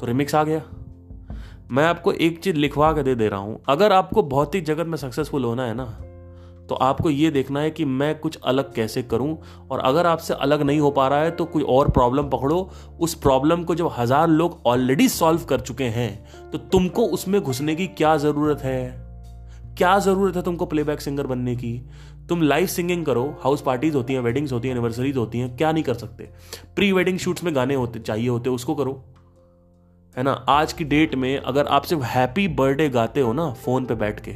[0.00, 0.62] तो रिमिक्स आ गया।
[1.70, 4.96] मैं आपको एक चीज़ लिखवा के दे दे रहा हूँ। अगर आपको भौतिक जगत में
[4.96, 5.98] सक्सेसफुल होना है ना
[6.68, 9.36] तो आपको ये देखना है कि मैं कुछ अलग कैसे करूँ,
[9.70, 12.58] और अगर आपसे अलग नहीं हो पा रहा है तो कोई और प्रॉब्लम पकड़ो।
[13.00, 17.74] उस प्रॉब्लम को जब हज़ार लोग ऑलरेडी सॉल्व कर चुके हैं तो तुमको उसमें घुसने
[17.74, 19.04] की क्या ज़रूरत है?
[19.78, 21.80] क्या ज़रूरत है तुमको प्लेबैक सिंगर बनने की?
[22.28, 25.72] तुम लाइव सिंगिंग करो हाउस पार्टीज़ होती हैं वेडिंग्स होती हैं एनिवर्सरीज होती हैं, क्या
[25.72, 26.28] नहीं कर सकते?
[26.76, 29.02] प्री वेडिंग शूट्स में गाने होते, चाहिए होते, उसको करो।
[30.16, 30.32] है ना?
[30.48, 34.20] आज की डेट में अगर आप सिर्फ़ हैप्पी बर्थडे गाते हो ना फ़ोन पे बैठ
[34.20, 34.34] के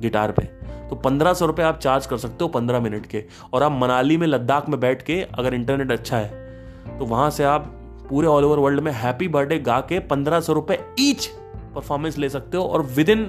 [0.00, 0.42] गिटार पे
[0.90, 4.16] तो पंद्रह सौ रुपये आप चार्ज कर सकते हो पंद्रह मिनट के। और आप मनाली
[4.16, 7.66] में लद्दाख में बैठ के अगर इंटरनेट अच्छा है तो वहाँ से आप
[8.08, 11.26] पूरे ऑल ओवर वर्ल्ड में हैप्पी बर्थडे गा के पंद्रह सौ रुपये ईच
[11.74, 13.24] परफॉर्मेंस ले सकते हो। और within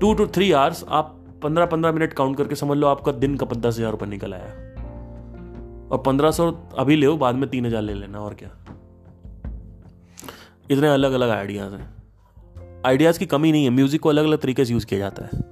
[0.00, 3.46] two two three hours आप पंद्रह पंद्रह मिनट काउंट करके समझ लो आपका दिन का
[3.48, 4.52] दस हज़ार रुपये निकल आया।
[5.86, 8.50] और पंद्रह सौ अभी ले बाद में तीन हज़ार ले लेना, और क्या?
[10.70, 11.88] इतने अलग अलग आइडियाज़ हैं।
[12.86, 15.42] आइडियाज़ की कमी नहीं है म्यूज़िक को अलग अलग तरीके से यूज़ किया जाता है।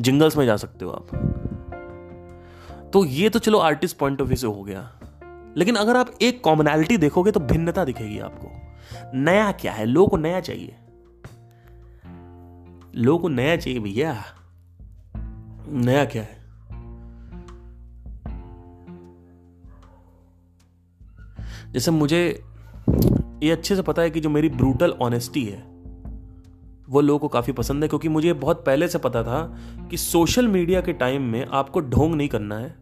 [0.00, 1.06] जिंगल्स में जा सकते हो आप।
[2.92, 5.00] तो ये तो चलो आर्टिस्ट पॉइंट ऑफ़ व्यू से हो गया।
[5.56, 8.48] लेकिन अगर आप एक कॉमनैलिटी देखोगे तो भिन्नता दिखेगी आपको।
[9.14, 9.84] नया क्या है?
[9.84, 10.76] लोगों को नया चाहिए।
[12.94, 14.24] लोगों को नया चाहिए भैया।
[15.68, 16.42] नया क्या है?
[21.72, 22.44] जैसे मुझे
[23.42, 25.71] ये अच्छे से पता है कि जो मेरी ब्रूटल ऑनेस्टी है
[26.92, 29.58] वो लोगों को काफ़ी पसंद है, क्योंकि मुझे बहुत पहले से पता था
[29.90, 32.74] कि सोशल मीडिया के टाइम में आपको ढोंग नहीं करना है।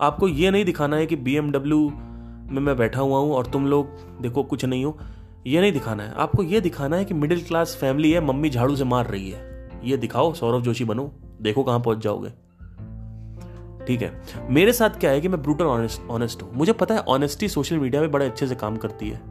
[0.00, 3.86] आपको ये नहीं दिखाना है कि बी में मैं बैठा हुआ हूँ और तुम लोग
[4.20, 4.98] देखो कुछ नहीं हो।
[5.46, 8.76] ये नहीं दिखाना है। आपको ये दिखाना है कि मिडिल क्लास फैमिली है, मम्मी झाड़ू
[8.76, 11.12] से मार रही है। ये दिखाओ, सौरभ जोशी बनो,
[11.42, 12.30] देखो कहाँ पहुँच जाओगे।
[13.86, 14.12] ठीक है।
[14.50, 17.78] मेरे साथ क्या है कि मैं ब्रूटल ऑनेस्ट ऑनेस्ट हूँ। मुझे पता है ऑनेस्टी सोशल
[17.78, 19.29] मीडिया में बड़े अच्छे से काम करती है।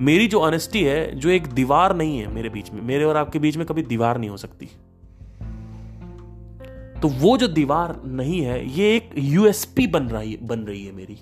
[0.00, 3.38] मेरी जो ऑनेस्टी है जो एक दीवार नहीं है मेरे बीच में मेरे और आपके
[3.38, 4.66] बीच में कभी दीवार नहीं हो सकती।
[7.02, 10.92] तो वो जो दीवार नहीं है ये एक यूएसपी बन रही है, बन रही है
[10.92, 11.18] मेरी।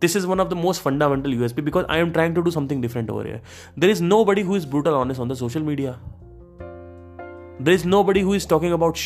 [0.00, 2.82] This is one of the most fundamental USP because I am trying to do something
[2.82, 3.40] different over
[3.78, 5.92] there is nobody who is brutal honest on the social media
[7.62, 8.96] there is nobody who is talking about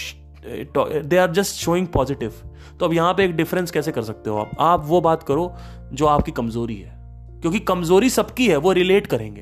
[1.06, 2.32] they are just showing positive
[2.80, 4.50] तो अब यहाँ पर एक difference कैसे कर सकते हो आप?
[4.58, 5.52] आप वो बात करो
[5.92, 6.93] जो आपकी कमज़ोरी है।
[7.44, 9.40] क्योंकि कमज़ोरी सबकी है वो रिलेट करेंगे।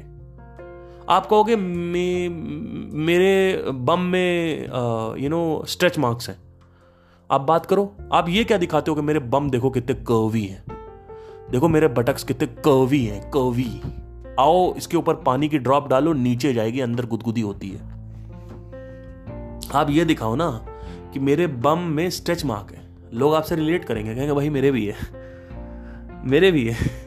[1.09, 2.29] आप कहोगे मे,
[2.99, 4.63] मेरे बम में
[5.19, 6.37] यू नो स्ट्रेच मार्क्स हैं।
[7.31, 10.65] आप बात करो आप ये क्या दिखाते हो कि मेरे बम देखो कितने कर्वी हैं?
[11.51, 13.83] देखो मेरे बटक्स कितने कर्वी हैं कर्वी
[14.41, 17.81] आओ इसके ऊपर पानी की ड्रॉप डालो नीचे जाएगी अंदर गुदगुदी होती है।
[19.75, 20.67] आप ये दिखाओ ना
[21.13, 22.83] कि मेरे बम में स्ट्रेच मार्क है।
[23.15, 24.97] लोग आपसे रिलेट करेंगे कहेंगे भाई मेरे भी है।
[26.25, 27.02] मेरे भी है।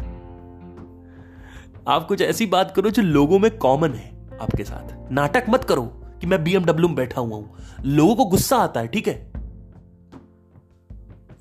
[1.88, 5.81] आप कुछ ऐसी बात करो जो लोगों में कॉमन है आपके साथ। नाटक मत करो
[6.21, 7.55] कि मैं बीएमडब्ल्यू में बैठा हुआ हूँ।
[7.86, 9.31] लोगों को गुस्सा आता है, ठीक है?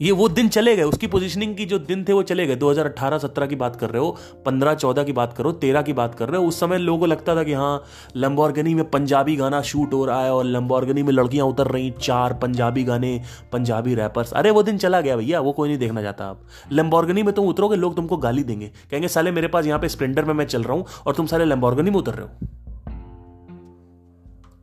[0.00, 3.46] ये वो दिन चले गए, उसकी पोजीशनिंग की जो दिन थे वो चले गए। 2018-17
[3.46, 4.16] की बात कर रहे हो
[4.46, 7.36] 15-14 की बात करो 13 की बात कर रहे हो, उस समय लोगों को लगता
[7.36, 7.84] था कि हाँ
[8.16, 12.34] लंबोर्गनी में पंजाबी गाना शूट हो रहा है और लंबोर्गनी में लड़कियाँ उतर रही, चार
[12.34, 13.20] पंजाबी गाने,
[13.52, 16.40] पंजाबी रैपर्स अरे, वो दिन चला गया भैया, वो कोई नहीं देखना चाहता आप
[16.72, 20.24] लंबोर्गनी में तुम उतरोगे, लोग तुमको गाली देंगे। कहेंगे, साले मेरे पास यहाँ पे स्प्लेंडर
[20.24, 22.63] में मैं चल रहा हूँ और तुम सारे लंबोर्गनी में उतर रहे हो।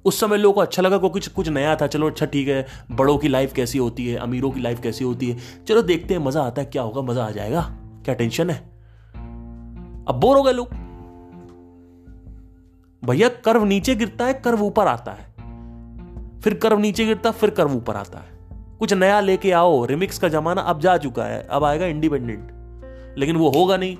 [0.06, 2.68] उस समय लोगों को अच्छा लगा, क्योंकि कुछ कुछ नया था। चलो अच्छा ठीक है।
[2.91, 4.18] बड़ों की लाइफ कैसी होती है?
[4.18, 5.38] अमीरों की लाइफ कैसी होती है?
[5.68, 7.62] चलो, देखते हैं, मज़ा आता है, क्या होगा, मज़ा आ जाएगा।
[8.06, 8.58] क्या टेंशन है?
[10.08, 10.70] अब बोर हो गए लोग।
[13.06, 15.32] भैया कर्व नीचे गिरता है कर्व ऊपर आता है।
[16.39, 18.39] फिर कर्व नीचे गिरता, फिर कर्व ऊपर आता है।
[18.80, 22.52] कुछ नया लेके आओ। रिमिक्स का जमाना अब जा चुका है। अब आएगा इंडिपेंडेंट
[23.18, 23.97] लेकिन वो होगा नहीं।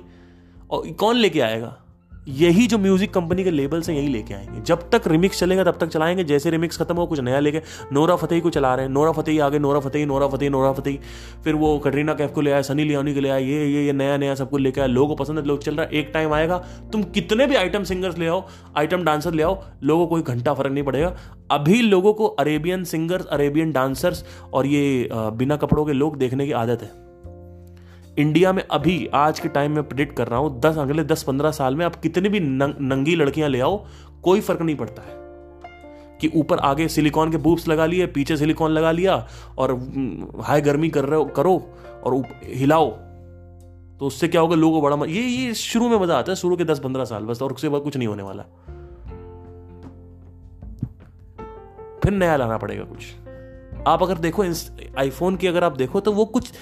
[0.70, 1.81] और कौन लेके आएगा?
[2.26, 5.78] यही जो म्यूज़िक कंपनी के लेबल से यही लेके आएँगे। जब तक रिमिक्स चलेगा, तब
[5.80, 7.62] तक चलाएँगे। जैसे रिमिक्स खत्म हो, कुछ नया लेके
[7.92, 10.98] नोरा फतेही को चला रहे हैं। नोरा फतेही आगे, Nora Fatehi Nora Fatehi Nora Fatehi.
[11.44, 13.92] फिर वो कटरीना कैफ को ले आया सनी लियोनी को ले आया ये ये ये
[13.92, 16.32] नया नया सबको लेके आया लोगों को पसंद है, लोग चल रहा है। एक टाइम
[16.32, 16.58] आएगा,
[16.92, 18.44] तुम कितने भी आइटम सिंगर्स ले आओ
[18.76, 21.14] आइटम डांसर ले आओ, लोगों को कोई घंटा फ़र्क नहीं पड़ेगा।
[21.50, 26.52] अभी लोगों को अरेबियन सिंगर्स अरेबियन डांसर्स और ये बिना कपड़ों के लोग देखने की
[26.52, 27.11] आदत है।
[28.18, 31.50] इंडिया में अभी आज के टाइम में प्रिडिक्ट कर रहा हूँ, दस अगले दस पंद्रह
[31.50, 33.86] साल में आप कितनी भी नंगी लड़कियाँ ले आओ,
[34.22, 35.22] कोई फ़र्क नहीं पड़ता है।
[36.18, 39.92] कि ऊपर आगे सिलिकॉन के बूब्स लगा लिए, पीछे सिलिकॉन लगा लिया, और
[40.40, 41.70] हाई गर्मी कर रहे हो, करो,
[42.04, 42.90] और हिलाओ।
[43.98, 46.56] तो उससे क्या होगा, लोगों को बड़ा ये ये शुरू में मज़ा आता है, शुरू
[46.56, 48.42] के दस पंद्रह साल, बस, और उसके बाद कुछ नहीं होने वाला।
[52.02, 52.98] फिर नया लाना पड़ेगा कुछ।
[53.86, 54.44] आप अगर देखो
[54.98, 56.52] आईफोन की अगर आप देखो तो वो कुछ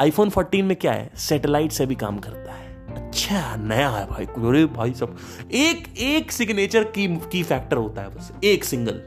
[0.00, 1.10] आईफोन 14 में क्या है?
[1.16, 2.64] सैटेलाइट से भी काम करता है।
[2.96, 5.16] अच्छा नया है भाई। अरे भाई सब।
[5.52, 9.00] एक एक सिग्नेचर की की फैक्टर होता है बस। एक सिंगल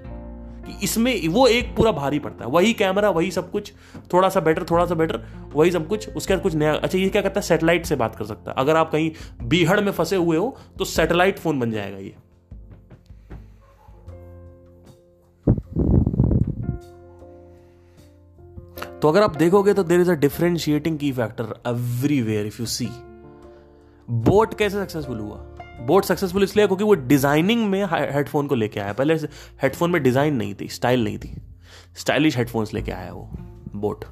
[0.67, 3.73] कि इसमें वो एक पूरा भारी पड़ता है। वही कैमरा वही सब कुछ।
[4.13, 5.23] थोड़ा सा बेटर थोड़ा सा बेटर
[5.53, 7.47] वही सब कुछ। उसके बाद कुछ नया। अच्छा ये क्या करता है?
[7.47, 9.11] सेटेलाइट से बात कर सकता है। अगर आप कहीं
[9.43, 12.15] बीहड़ में फंसे हुए हो तो सेटेलाइट फ़ोन बन जाएगा ये।
[19.01, 22.87] तो अगर आप देखोगे तो देर इज़ अ डिफ्रेंशिएटिंग की factor everywhere if you see
[24.09, 25.35] boAt कैसे सक्सेसफुल हुआ?
[25.87, 29.15] बोट सक्सेसफुल इसलिए क्योंकि वो डिज़ाइनिंग में हेडफोन को लेके आया। पहले
[29.61, 31.35] हेडफोन में डिज़ाइन नहीं थी स्टाइल नहीं थी।
[31.97, 33.29] स्टाइलिश हेडफोन्स लेके आया वो
[33.75, 34.05] बोट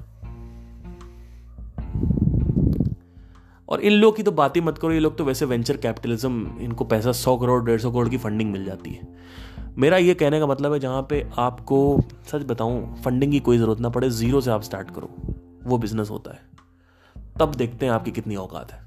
[3.68, 6.58] और इन लोग की तो बात ही मत करो, ये लोग तो वैसे वेंचर कैपिटलिज्म
[6.60, 9.08] इनको पैसा सौ करोड़, डेढ़ सौ करोड़ की फंडिंग मिल जाती है।
[9.78, 13.80] मेरा ये कहने का मतलब है जहाँ पे आपको, सच बताऊँ फंडिंग की कोई ज़रूरत
[13.80, 15.10] ना पड़े ज़ीरो से आप स्टार्ट करो।
[15.64, 16.40] वो बिज़नेस होता है।
[17.40, 18.84] तब देखते हैं आपकी कितनी औकात है।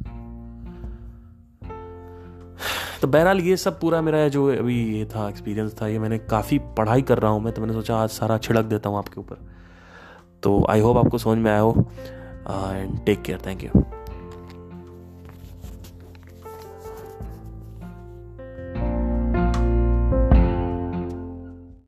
[3.02, 6.60] तो बहरहाल ये सब पूरा मेरा जो अभी ये था एक्सपीरियंस था, ये मैंने काफ़ी
[6.78, 9.48] पढ़ाई कर रहा हूँ मैं तो मैंने सोचा आज सारा छिड़क देता हूँ आपके ऊपर।
[10.44, 11.86] तो आई होप आपको समझ में आया हो
[12.50, 13.70] and take care thank you